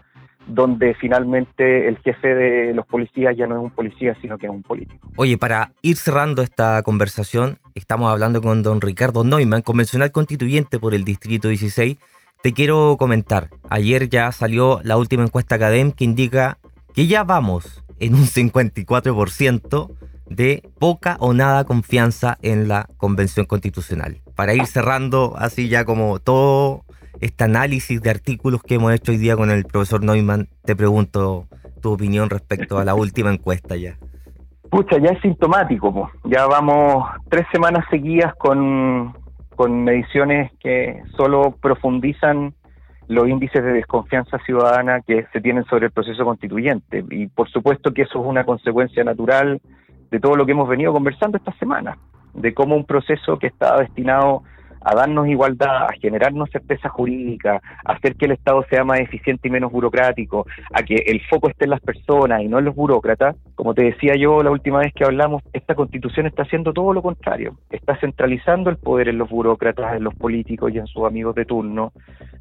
donde 0.47 0.95
finalmente 0.95 1.89
el 1.89 1.99
jefe 1.99 2.35
de 2.35 2.75
los 2.75 2.87
policías 2.87 3.37
ya 3.37 3.47
no 3.47 3.57
es 3.57 3.63
un 3.63 3.71
policía, 3.71 4.17
sino 4.21 4.39
que 4.39 4.47
es 4.47 4.53
un 4.53 4.63
político. 4.63 5.09
Oye, 5.17 5.37
para 5.39 5.73
ir 5.83 5.97
cerrando 5.97 6.43
esta 6.43 6.83
conversación, 6.83 7.59
estamos 7.75 8.11
hablando 8.11 8.41
con 8.41 8.63
don 8.63 8.81
Ricardo 8.81 9.25
Neumann, 9.25 9.63
convencional 9.63 10.13
constituyente 10.13 10.79
por 10.79 10.95
el 10.95 11.05
Distrito 11.05 11.49
16. 11.49 11.97
Te 12.43 12.53
quiero 12.53 12.97
comentar, 12.99 13.49
ayer 13.71 14.09
ya 14.09 14.31
salió 14.31 14.81
la 14.85 14.97
última 14.97 15.25
encuesta 15.25 15.57
Academ 15.57 15.91
que 15.91 16.05
indica 16.05 16.59
que 16.95 17.07
ya 17.07 17.25
vamos 17.25 17.83
en 17.99 18.15
un 18.15 18.25
54% 18.25 19.91
de 20.29 20.63
poca 20.79 21.17
o 21.21 21.33
nada 21.33 21.65
confianza 21.65 22.39
en 22.43 22.69
la 22.69 22.89
Convención 22.97 23.47
Constitucional. 23.47 24.21
Para 24.35 24.55
ir 24.55 24.67
cerrando 24.67 25.35
así 25.37 25.69
ya 25.69 25.85
como 25.85 26.19
todo 26.19 26.85
este 27.21 27.45
análisis 27.45 28.01
de 28.03 28.11
artículos 28.11 28.63
que 28.63 28.75
hemos 28.75 28.93
hecho 28.93 29.13
hoy 29.13 29.19
día 29.19 29.37
con 29.37 29.51
el 29.51 29.65
profesor 29.65 30.03
Neumann, 30.03 30.49
te 30.65 30.77
pregunto 30.77 31.47
tu 31.81 31.93
opinión 31.93 32.31
respecto 32.31 32.79
a 32.79 32.85
la 32.85 32.95
última 32.95 33.33
encuesta 33.33 33.77
ya. 33.77 33.97
Pucha, 34.71 34.99
ya 34.99 35.11
es 35.11 35.21
sintomático, 35.21 36.11
ya 36.25 36.47
vamos 36.47 37.05
tres 37.29 37.47
semanas 37.53 37.85
seguidas 37.91 38.35
con, 38.35 39.15
con 39.55 39.85
mediciones 39.85 40.51
que 40.59 41.03
solo 41.17 41.55
profundizan 41.61 42.55
los 43.09 43.29
índices 43.29 43.63
de 43.63 43.73
desconfianza 43.73 44.39
ciudadana 44.45 45.01
que 45.01 45.27
se 45.33 45.41
tienen 45.41 45.65
sobre 45.67 45.87
el 45.87 45.93
proceso 45.93 46.25
constituyente. 46.25 47.05
Y 47.11 47.29
por 47.29 47.49
supuesto 47.49 47.93
que 47.93 48.03
eso 48.03 48.21
es 48.21 48.27
una 48.27 48.45
consecuencia 48.45 49.05
natural 49.05 49.61
de 50.11 50.21
todo 50.21 50.35
lo 50.35 50.45
que 50.45 50.53
hemos 50.53 50.69
venido 50.69 50.93
conversando 50.93 51.39
esta 51.39 51.53
semana, 51.59 51.97
de 52.35 52.53
cómo 52.53 52.77
un 52.77 52.85
proceso 52.85 53.39
que 53.39 53.47
estaba 53.47 53.81
destinado 53.81 54.43
a 54.87 54.95
darnos 54.95 55.27
igualdad, 55.27 55.87
a 55.89 55.93
generarnos 56.01 56.49
certeza 56.51 56.89
jurídica, 56.89 57.61
a 57.85 57.93
hacer 57.93 58.15
que 58.15 58.27
el 58.27 58.33
Estado 58.33 58.65
sea 58.71 58.85
más 58.85 59.01
eficiente 59.01 59.49
y 59.49 59.51
menos 59.51 59.73
burocrático, 59.73 60.47
a 60.73 60.85
que 60.85 60.95
el 60.95 61.21
foco 61.23 61.49
esté 61.49 61.65
en 61.65 61.71
las 61.71 61.81
personas 61.81 62.41
y 62.43 62.47
no 62.47 62.61
en 62.61 62.67
los 62.67 62.77
burócratas, 62.77 63.35
como 63.57 63.75
te 63.75 63.83
decía 63.83 64.15
yo 64.15 64.45
la 64.45 64.53
última 64.53 64.79
vez 64.79 64.93
que 64.95 65.05
hablamos, 65.05 65.43
esta 65.53 65.75
constitución 65.75 66.27
está 66.27 66.43
haciendo 66.43 66.73
todo 66.73 66.93
lo 66.93 67.03
contrario, 67.03 67.57
está 67.71 67.97
centralizando 67.97 68.71
el 68.71 68.77
poder 68.77 69.09
en 69.09 69.19
los 69.19 69.29
burócratas, 69.29 69.97
en 69.97 70.05
los 70.05 70.15
políticos 70.15 70.71
y 70.73 70.79
en 70.79 70.87
sus 70.87 71.05
amigos 71.05 71.35
de 71.35 71.47
turno, 71.47 71.93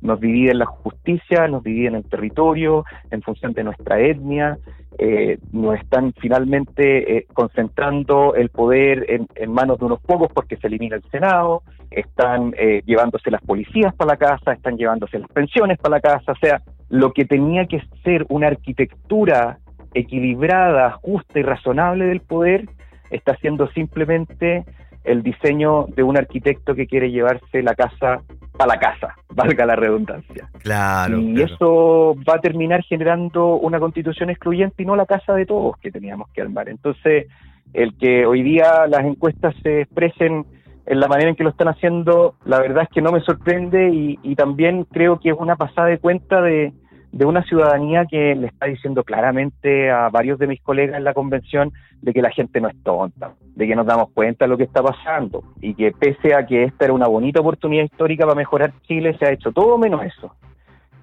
nos 0.02 0.20
divide 0.20 0.52
en 0.52 0.60
la 0.60 0.68
justicia, 0.68 1.48
nos 1.48 1.64
divide 1.64 1.88
en 1.88 1.96
el 1.96 2.06
territorio, 2.06 2.86
en 3.10 3.24
función 3.24 3.54
de 3.54 3.64
nuestra 3.64 4.00
etnia, 4.00 4.60
eh, 4.98 5.40
nos 5.52 5.76
están 5.76 6.14
finalmente 6.22 7.18
eh, 7.18 7.28
concentrando 7.34 8.34
el 8.36 8.50
poder 8.50 9.06
en, 9.10 9.52
manos 9.52 9.78
de 9.78 9.86
unos 9.86 10.00
pocos 10.00 10.30
porque 10.34 10.56
se 10.56 10.68
elimina 10.68 10.96
el 10.96 11.04
Senado, 11.12 11.64
están 11.92 12.54
eh, 12.58 12.82
llevándose 12.86 13.32
las 13.32 13.42
policías 13.42 13.94
para 13.96 14.14
la 14.14 14.18
casa, 14.18 14.54
están 14.54 14.78
llevándose 14.78 15.20
las 15.20 15.30
pensiones 15.30 15.78
para 15.78 15.98
la 15.98 16.02
casa, 16.02 16.32
o 16.32 16.36
sea, 16.36 16.62
lo 16.90 17.12
que 17.14 17.26
tenía 17.26 17.66
que 17.66 17.82
ser 18.04 18.26
una 18.30 18.48
arquitectura 18.48 19.60
equilibrada, 19.94 20.92
justa 20.92 21.40
y 21.40 21.44
razonable 21.44 22.06
del 22.06 22.22
poder, 22.22 22.70
está 23.10 23.36
siendo 23.38 23.68
simplemente 23.72 24.66
el 25.04 25.24
diseño 25.24 25.86
de 25.96 26.04
un 26.04 26.18
arquitecto 26.18 26.76
que 26.76 26.88
quiere 26.88 27.12
llevarse 27.12 27.62
la 27.62 27.76
casa 27.76 28.22
para 28.58 28.74
la 28.74 28.80
casa, 28.80 29.16
valga 29.30 29.66
la 29.66 29.76
redundancia. 29.76 30.50
Claro. 30.60 31.20
Y 31.20 31.42
eso 31.42 32.16
va 32.28 32.36
a 32.36 32.42
terminar 32.42 32.84
generando 32.84 33.56
una 33.56 33.80
constitución 33.80 34.30
excluyente 34.30 34.84
y 34.84 34.86
no 34.86 34.96
la 34.96 35.06
casa 35.06 35.34
de 35.34 35.46
todos 35.46 35.78
que 35.78 35.92
teníamos 35.92 36.30
que 36.34 36.42
armar. 36.42 36.70
Entonces, 36.70 37.28
el 37.74 37.96
que 37.98 38.26
hoy 38.26 38.42
día 38.42 38.88
las 38.88 39.06
encuestas 39.06 39.56
se 39.62 39.82
expresen 39.82 40.46
en 40.86 41.00
la 41.00 41.08
manera 41.08 41.30
en 41.30 41.36
que 41.36 41.44
lo 41.44 41.50
están 41.50 41.68
haciendo, 41.68 42.36
la 42.46 42.60
verdad 42.60 42.84
es 42.84 42.90
que 42.90 43.02
no 43.02 43.12
me 43.12 43.22
sorprende 43.22 43.90
y, 43.92 44.36
también 44.36 44.84
creo 44.84 45.20
que 45.20 45.30
es 45.30 45.36
una 45.38 45.56
pasada 45.56 45.88
de 45.88 45.98
cuenta 45.98 46.42
de, 46.42 46.74
de 47.12 47.26
una 47.26 47.42
ciudadanía 47.44 48.06
que 48.06 48.36
le 48.36 48.48
está 48.48 48.68
diciendo 48.68 49.04
claramente 49.04 49.90
a 49.90 50.10
varios 50.10 50.38
de 50.38 50.48
mis 50.48 50.62
colegas 50.62 50.98
en 50.98 51.06
la 51.06 51.14
convención 51.14 51.72
de 52.02 52.14
que 52.14 52.22
la 52.22 52.30
gente 52.30 52.60
no 52.60 52.68
es 52.68 52.76
tonta, 52.84 53.34
de 53.56 53.68
que 53.68 53.76
nos 53.76 53.86
damos 53.86 54.12
cuenta 54.12 54.46
de 54.46 54.50
lo 54.50 54.58
que 54.58 54.66
está 54.66 54.84
pasando 54.84 55.44
y 55.62 55.74
que 55.74 55.92
pese 55.92 56.36
a 56.36 56.46
que 56.46 56.66
esta 56.66 56.86
era 56.86 56.94
una 56.94 57.08
bonita 57.08 57.40
oportunidad 57.40 57.86
histórica 57.86 58.26
para 58.26 58.36
mejorar 58.36 58.74
Chile, 58.82 59.16
se 59.18 59.26
ha 59.26 59.32
hecho 59.32 59.52
todo 59.52 59.78
menos 59.78 60.04
eso. 60.04 60.36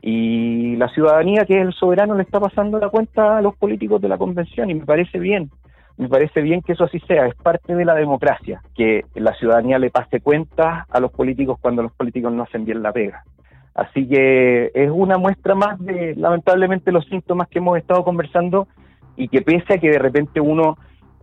Y 0.03 0.77
la 0.77 0.89
ciudadanía, 0.89 1.45
que 1.45 1.61
es 1.61 1.67
el 1.67 1.73
soberano, 1.73 2.15
le 2.15 2.25
está 2.25 2.41
pasando 2.41 2.79
la 2.79 2.89
cuenta 2.89 3.39
a 3.39 3.43
los 3.43 3.57
políticos 3.57 4.03
de 4.03 4.09
la 4.09 4.19
convención 4.19 4.69
y 4.69 4.75
me 4.75 4.85
parece 4.85 5.19
bien. 5.19 5.51
Me 5.97 6.09
parece 6.09 6.41
bien 6.41 6.63
que 6.63 6.73
eso 6.73 6.85
así 6.85 6.99
sea, 7.01 7.27
es 7.27 7.35
parte 7.35 7.75
de 7.75 7.85
la 7.85 7.95
democracia, 7.95 8.63
que 8.75 9.05
la 9.15 9.35
ciudadanía 9.35 9.79
le 9.79 9.91
pase 9.91 10.21
cuenta 10.21 10.87
a 10.91 11.01
los 11.01 11.13
políticos 11.13 11.59
cuando 11.61 11.83
los 11.83 11.93
políticos 11.93 12.33
no 12.33 12.43
hacen 12.43 12.65
bien 12.65 12.83
la 12.83 12.93
pega. 12.93 13.25
Así 13.75 14.07
que 14.07 14.71
es 14.75 14.91
una 14.91 15.17
muestra 15.17 15.55
más 15.55 15.79
de, 15.79 16.15
lamentablemente, 16.17 16.93
los 16.93 17.07
síntomas 17.07 17.49
que 17.49 17.59
hemos 17.59 17.79
estado 17.79 18.05
conversando 18.05 18.69
y 19.17 19.29
que 19.29 19.43
pese 19.43 19.75
a 19.75 19.79
que 19.79 19.91
de 19.91 19.99
repente 19.99 20.41
uno, 20.41 20.77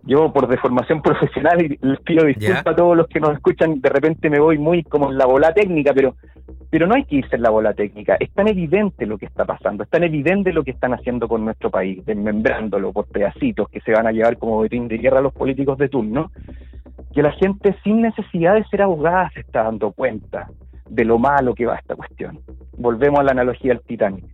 yo 0.04 0.32
por 0.32 0.48
deformación 0.48 1.02
profesional, 1.02 1.62
y 1.62 1.78
les 1.80 2.00
pido 2.00 2.24
disculpas 2.24 2.66
a 2.66 2.76
todos 2.76 2.96
los 2.96 3.06
que 3.08 3.20
nos 3.20 3.34
escuchan, 3.34 3.80
de 3.80 3.88
repente 3.88 4.30
me 4.30 4.40
voy 4.40 4.58
muy 4.58 4.82
como 4.82 5.10
en 5.10 5.18
la 5.18 5.26
bola 5.26 5.52
técnica, 5.52 5.92
pero, 5.94 6.16
pero 6.70 6.86
no 6.86 6.94
hay 6.94 7.04
que 7.04 7.16
irse 7.16 7.36
en 7.36 7.42
la 7.42 7.50
bola 7.50 7.74
técnica. 7.74 8.16
Es 8.18 8.30
tan 8.32 8.48
evidente 8.48 9.06
lo 9.06 9.18
que 9.18 9.26
está 9.26 9.44
pasando, 9.44 9.84
es 9.84 9.90
tan 9.90 10.04
evidente 10.04 10.52
lo 10.52 10.64
que 10.64 10.72
están 10.72 10.94
haciendo 10.94 11.28
con 11.28 11.44
nuestro 11.44 11.70
país, 11.70 12.04
desmembrándolo 12.04 12.92
por 12.92 13.06
pedacitos 13.06 13.68
que 13.68 13.80
se 13.80 13.92
van 13.92 14.06
a 14.06 14.12
llevar 14.12 14.38
como 14.38 14.56
botín 14.56 14.88
de 14.88 14.98
guerra 14.98 15.18
a 15.18 15.22
los 15.22 15.32
políticos 15.32 15.78
de 15.78 15.88
turno, 15.88 16.30
que 17.12 17.22
la 17.22 17.32
gente 17.32 17.76
sin 17.82 18.02
necesidad 18.02 18.54
de 18.54 18.64
ser 18.64 18.82
abogada 18.82 19.30
se 19.30 19.40
está 19.40 19.64
dando 19.64 19.92
cuenta 19.92 20.48
de 20.88 21.04
lo 21.04 21.18
malo 21.18 21.54
que 21.54 21.66
va 21.66 21.76
esta 21.76 21.94
cuestión. 21.94 22.40
Volvemos 22.76 23.20
a 23.20 23.22
la 23.22 23.32
analogía 23.32 23.72
del 23.72 23.82
Titanic. 23.82 24.24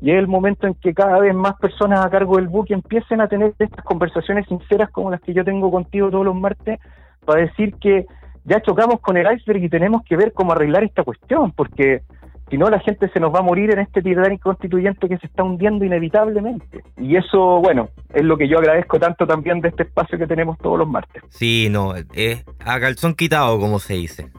Y 0.00 0.10
es 0.10 0.18
el 0.18 0.26
momento 0.26 0.66
en 0.66 0.74
que 0.74 0.92
cada 0.92 1.18
vez 1.18 1.34
más 1.34 1.54
personas 1.56 2.04
a 2.04 2.10
cargo 2.10 2.36
del 2.36 2.48
buque 2.48 2.74
empiecen 2.74 3.20
a 3.20 3.28
tener 3.28 3.54
estas 3.58 3.84
conversaciones 3.84 4.46
sinceras 4.48 4.90
como 4.90 5.10
las 5.10 5.20
que 5.20 5.32
yo 5.32 5.44
tengo 5.44 5.70
contigo 5.70 6.10
todos 6.10 6.24
los 6.24 6.34
martes 6.34 6.80
para 7.24 7.40
decir 7.40 7.74
que 7.76 8.06
ya 8.44 8.60
chocamos 8.60 9.00
con 9.00 9.16
el 9.16 9.26
iceberg 9.32 9.64
y 9.64 9.68
tenemos 9.68 10.02
que 10.04 10.16
ver 10.16 10.32
cómo 10.32 10.52
arreglar 10.52 10.84
esta 10.84 11.02
cuestión, 11.02 11.52
porque 11.52 12.02
si 12.50 12.58
no 12.58 12.68
la 12.68 12.78
gente 12.80 13.08
se 13.08 13.20
nos 13.20 13.34
va 13.34 13.38
a 13.38 13.42
morir 13.42 13.72
en 13.72 13.78
este 13.80 14.02
Titanic 14.02 14.42
constituyente 14.42 15.08
que 15.08 15.16
se 15.18 15.26
está 15.26 15.42
hundiendo 15.42 15.84
inevitablemente. 15.84 16.82
Y 16.98 17.16
eso, 17.16 17.60
bueno, 17.60 17.88
es 18.12 18.22
lo 18.22 18.36
que 18.36 18.48
yo 18.48 18.58
agradezco 18.58 18.98
tanto 18.98 19.26
también 19.26 19.60
de 19.60 19.70
este 19.70 19.84
espacio 19.84 20.18
que 20.18 20.26
tenemos 20.26 20.58
todos 20.58 20.78
los 20.78 20.88
martes. 20.88 21.22
Sí, 21.30 21.68
no, 21.70 21.94
es 22.12 22.44
a 22.60 22.78
calzón 22.80 23.14
quitado, 23.14 23.58
como 23.58 23.78
se 23.78 23.94
dice. 23.94 24.30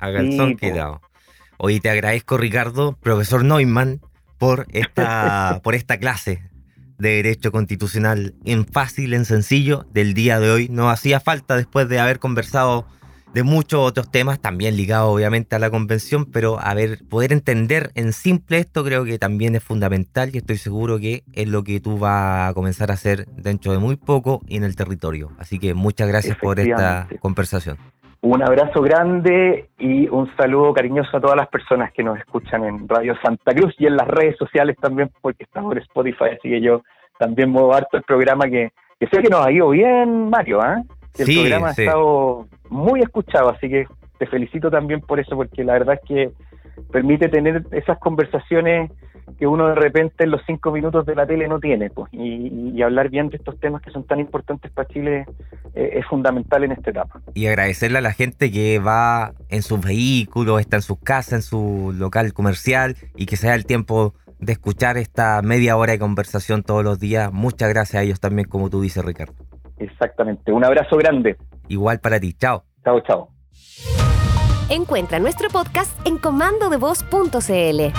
A 0.00 0.12
calzón 0.12 0.56
quitado. 0.56 1.00
Hoy 1.58 1.78
te 1.78 1.90
agradezco, 1.90 2.36
Ricardo, 2.36 2.96
profesor 3.00 3.44
Neumann, 3.44 4.00
por 4.42 4.66
esta, 4.72 5.60
por 5.62 5.76
esta 5.76 5.98
clase 5.98 6.42
de 6.98 7.10
Derecho 7.10 7.52
Constitucional 7.52 8.34
en 8.44 8.66
fácil, 8.66 9.14
en 9.14 9.24
sencillo, 9.24 9.86
del 9.92 10.14
día 10.14 10.40
de 10.40 10.50
hoy. 10.50 10.68
No 10.68 10.90
hacía 10.90 11.20
falta 11.20 11.56
después 11.56 11.88
de 11.88 12.00
haber 12.00 12.18
conversado 12.18 12.84
de 13.34 13.44
muchos 13.44 13.78
otros 13.78 14.10
temas, 14.10 14.40
también 14.40 14.76
ligados 14.76 15.14
obviamente 15.14 15.54
a 15.54 15.60
la 15.60 15.70
convención, 15.70 16.26
pero 16.26 16.58
a 16.60 16.74
ver, 16.74 17.04
poder 17.08 17.32
entender 17.32 17.92
en 17.94 18.12
simple 18.12 18.58
esto 18.58 18.82
creo 18.82 19.04
que 19.04 19.16
también 19.16 19.54
es 19.54 19.62
fundamental 19.62 20.30
y 20.34 20.38
estoy 20.38 20.58
seguro 20.58 20.98
que 20.98 21.22
es 21.34 21.46
lo 21.46 21.62
que 21.62 21.78
tú 21.78 21.98
vas 21.98 22.50
a 22.50 22.52
comenzar 22.52 22.90
a 22.90 22.94
hacer 22.94 23.28
dentro 23.36 23.70
de 23.70 23.78
muy 23.78 23.94
poco 23.94 24.42
y 24.48 24.56
en 24.56 24.64
el 24.64 24.74
territorio. 24.74 25.30
Así 25.38 25.60
que 25.60 25.72
muchas 25.72 26.08
gracias 26.08 26.36
por 26.36 26.58
esta 26.58 27.08
conversación. 27.20 27.78
Un 28.22 28.40
abrazo 28.40 28.80
grande 28.80 29.68
y 29.78 30.08
un 30.08 30.34
saludo 30.36 30.72
cariñoso 30.72 31.16
a 31.16 31.20
todas 31.20 31.36
las 31.36 31.48
personas 31.48 31.92
que 31.92 32.04
nos 32.04 32.16
escuchan 32.18 32.62
en 32.64 32.88
Radio 32.88 33.16
Santa 33.20 33.52
Cruz 33.52 33.74
y 33.78 33.86
en 33.86 33.96
las 33.96 34.06
redes 34.06 34.36
sociales 34.36 34.76
también, 34.80 35.10
porque 35.20 35.42
estamos 35.42 35.72
en 35.72 35.82
Spotify, 35.82 36.36
así 36.38 36.48
que 36.48 36.60
yo 36.60 36.82
también 37.18 37.50
muevo 37.50 37.74
harto 37.74 37.96
el 37.96 38.04
programa 38.04 38.44
que, 38.44 38.70
que 39.00 39.08
sé 39.08 39.22
que 39.22 39.28
nos 39.28 39.44
ha 39.44 39.50
ido 39.50 39.70
bien, 39.70 40.30
Mario, 40.30 40.60
¿ah? 40.62 40.82
El 41.18 41.34
programa 41.34 41.68
ha 41.68 41.70
estado 41.72 42.46
muy 42.70 43.00
escuchado, 43.00 43.50
así 43.50 43.68
que 43.68 43.86
te 44.18 44.26
felicito 44.26 44.70
también 44.70 45.00
por 45.00 45.18
eso, 45.18 45.34
porque 45.34 45.64
la 45.64 45.72
verdad 45.72 45.98
es 46.00 46.08
que 46.08 46.30
permite 46.90 47.28
tener 47.28 47.64
esas 47.72 47.98
conversaciones 47.98 48.90
que 49.38 49.46
uno 49.46 49.68
de 49.68 49.74
repente 49.74 50.24
en 50.24 50.30
los 50.30 50.40
cinco 50.46 50.72
minutos 50.72 51.06
de 51.06 51.14
la 51.14 51.26
tele 51.26 51.48
no 51.48 51.60
tiene, 51.60 51.90
pues, 51.90 52.12
y, 52.12 52.82
hablar 52.82 53.10
bien 53.10 53.28
de 53.28 53.36
estos 53.36 53.58
temas 53.60 53.80
que 53.80 53.92
son 53.92 54.04
tan 54.04 54.18
importantes 54.18 54.70
para 54.72 54.88
Chile 54.88 55.24
eh, 55.74 55.90
es 55.94 56.06
fundamental 56.06 56.64
en 56.64 56.72
esta 56.72 56.90
etapa. 56.90 57.20
Y 57.34 57.46
agradecerle 57.46 57.98
a 57.98 58.00
la 58.00 58.12
gente 58.12 58.50
que 58.50 58.80
va 58.80 59.34
en 59.48 59.62
sus 59.62 59.80
vehículos, 59.80 60.60
está 60.60 60.76
en 60.76 60.82
sus 60.82 60.98
casas, 60.98 61.32
en 61.32 61.42
su 61.42 61.94
local 61.96 62.32
comercial 62.32 62.96
y 63.14 63.26
que 63.26 63.36
se 63.36 63.46
da 63.46 63.54
el 63.54 63.66
tiempo 63.66 64.14
de 64.40 64.52
escuchar 64.52 64.96
esta 64.96 65.40
media 65.42 65.76
hora 65.76 65.92
de 65.92 66.00
conversación 66.00 66.64
todos 66.64 66.82
los 66.82 66.98
días. 66.98 67.32
Muchas 67.32 67.68
gracias 67.68 68.00
a 68.00 68.02
ellos 68.02 68.18
también, 68.18 68.48
como 68.48 68.68
tú 68.68 68.80
dices, 68.80 69.04
Ricardo. 69.04 69.34
Exactamente. 69.78 70.52
Un 70.52 70.64
abrazo 70.64 70.96
grande. 70.96 71.36
Igual 71.68 72.00
para 72.00 72.18
ti. 72.18 72.32
Chao. 72.34 72.64
Chao, 72.84 73.00
chao. 73.00 73.28
Encuentra 74.72 75.18
nuestro 75.18 75.50
podcast 75.50 75.90
en 76.06 76.16
comandodevoz.cl. 76.16 77.92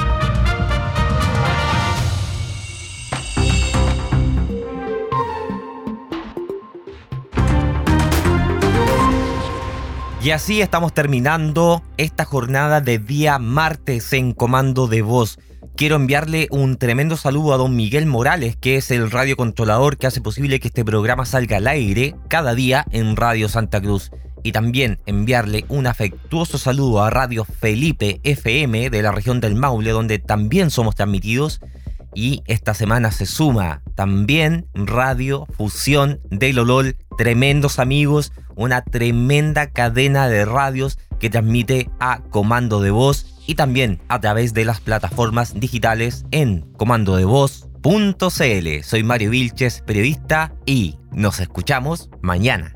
Y 10.23 10.31
así 10.31 10.61
estamos 10.61 10.93
terminando 10.93 11.83
esta 11.97 12.25
jornada 12.25 12.81
de 12.81 12.97
día 12.97 13.37
martes 13.37 14.11
en 14.13 14.33
Comando 14.33 14.87
de 14.87 15.03
Voz. 15.03 15.37
Quiero 15.75 15.95
enviarle 15.97 16.47
un 16.49 16.77
tremendo 16.77 17.17
saludo 17.17 17.53
a 17.53 17.57
don 17.57 17.75
Miguel 17.75 18.07
Morales, 18.07 18.55
que 18.55 18.77
es 18.77 18.89
el 18.89 19.11
radiocontrolador 19.11 19.97
que 19.97 20.07
hace 20.07 20.21
posible 20.21 20.59
que 20.59 20.69
este 20.69 20.83
programa 20.83 21.27
salga 21.27 21.57
al 21.57 21.67
aire 21.67 22.15
cada 22.29 22.55
día 22.55 22.83
en 22.89 23.15
Radio 23.15 23.47
Santa 23.47 23.79
Cruz. 23.79 24.09
Y 24.43 24.51
también 24.51 24.99
enviarle 25.05 25.65
un 25.69 25.87
afectuoso 25.87 26.57
saludo 26.57 27.01
a 27.01 27.09
Radio 27.09 27.45
Felipe 27.45 28.19
FM 28.23 28.89
de 28.89 29.01
la 29.01 29.11
región 29.11 29.39
del 29.39 29.55
Maule, 29.55 29.91
donde 29.91 30.19
también 30.19 30.69
somos 30.69 30.95
transmitidos. 30.95 31.61
Y 32.13 32.43
esta 32.45 32.73
semana 32.73 33.11
se 33.11 33.25
suma 33.25 33.81
también 33.95 34.67
Radio 34.73 35.47
Fusión 35.57 36.19
de 36.29 36.53
Lolol, 36.53 36.97
tremendos 37.17 37.79
amigos, 37.79 38.33
una 38.55 38.83
tremenda 38.83 39.71
cadena 39.71 40.27
de 40.27 40.45
radios 40.45 40.99
que 41.19 41.29
transmite 41.29 41.89
a 41.99 42.19
comando 42.29 42.81
de 42.81 42.91
voz 42.91 43.33
y 43.47 43.55
también 43.55 44.01
a 44.09 44.19
través 44.19 44.53
de 44.53 44.65
las 44.65 44.79
plataformas 44.79 45.59
digitales 45.59 46.25
en 46.31 46.61
comandodevoz.cl. 46.77 48.83
Soy 48.83 49.03
Mario 49.03 49.31
Vilches, 49.31 49.81
periodista, 49.81 50.53
y 50.65 50.97
nos 51.11 51.39
escuchamos 51.39 52.09
mañana. 52.21 52.75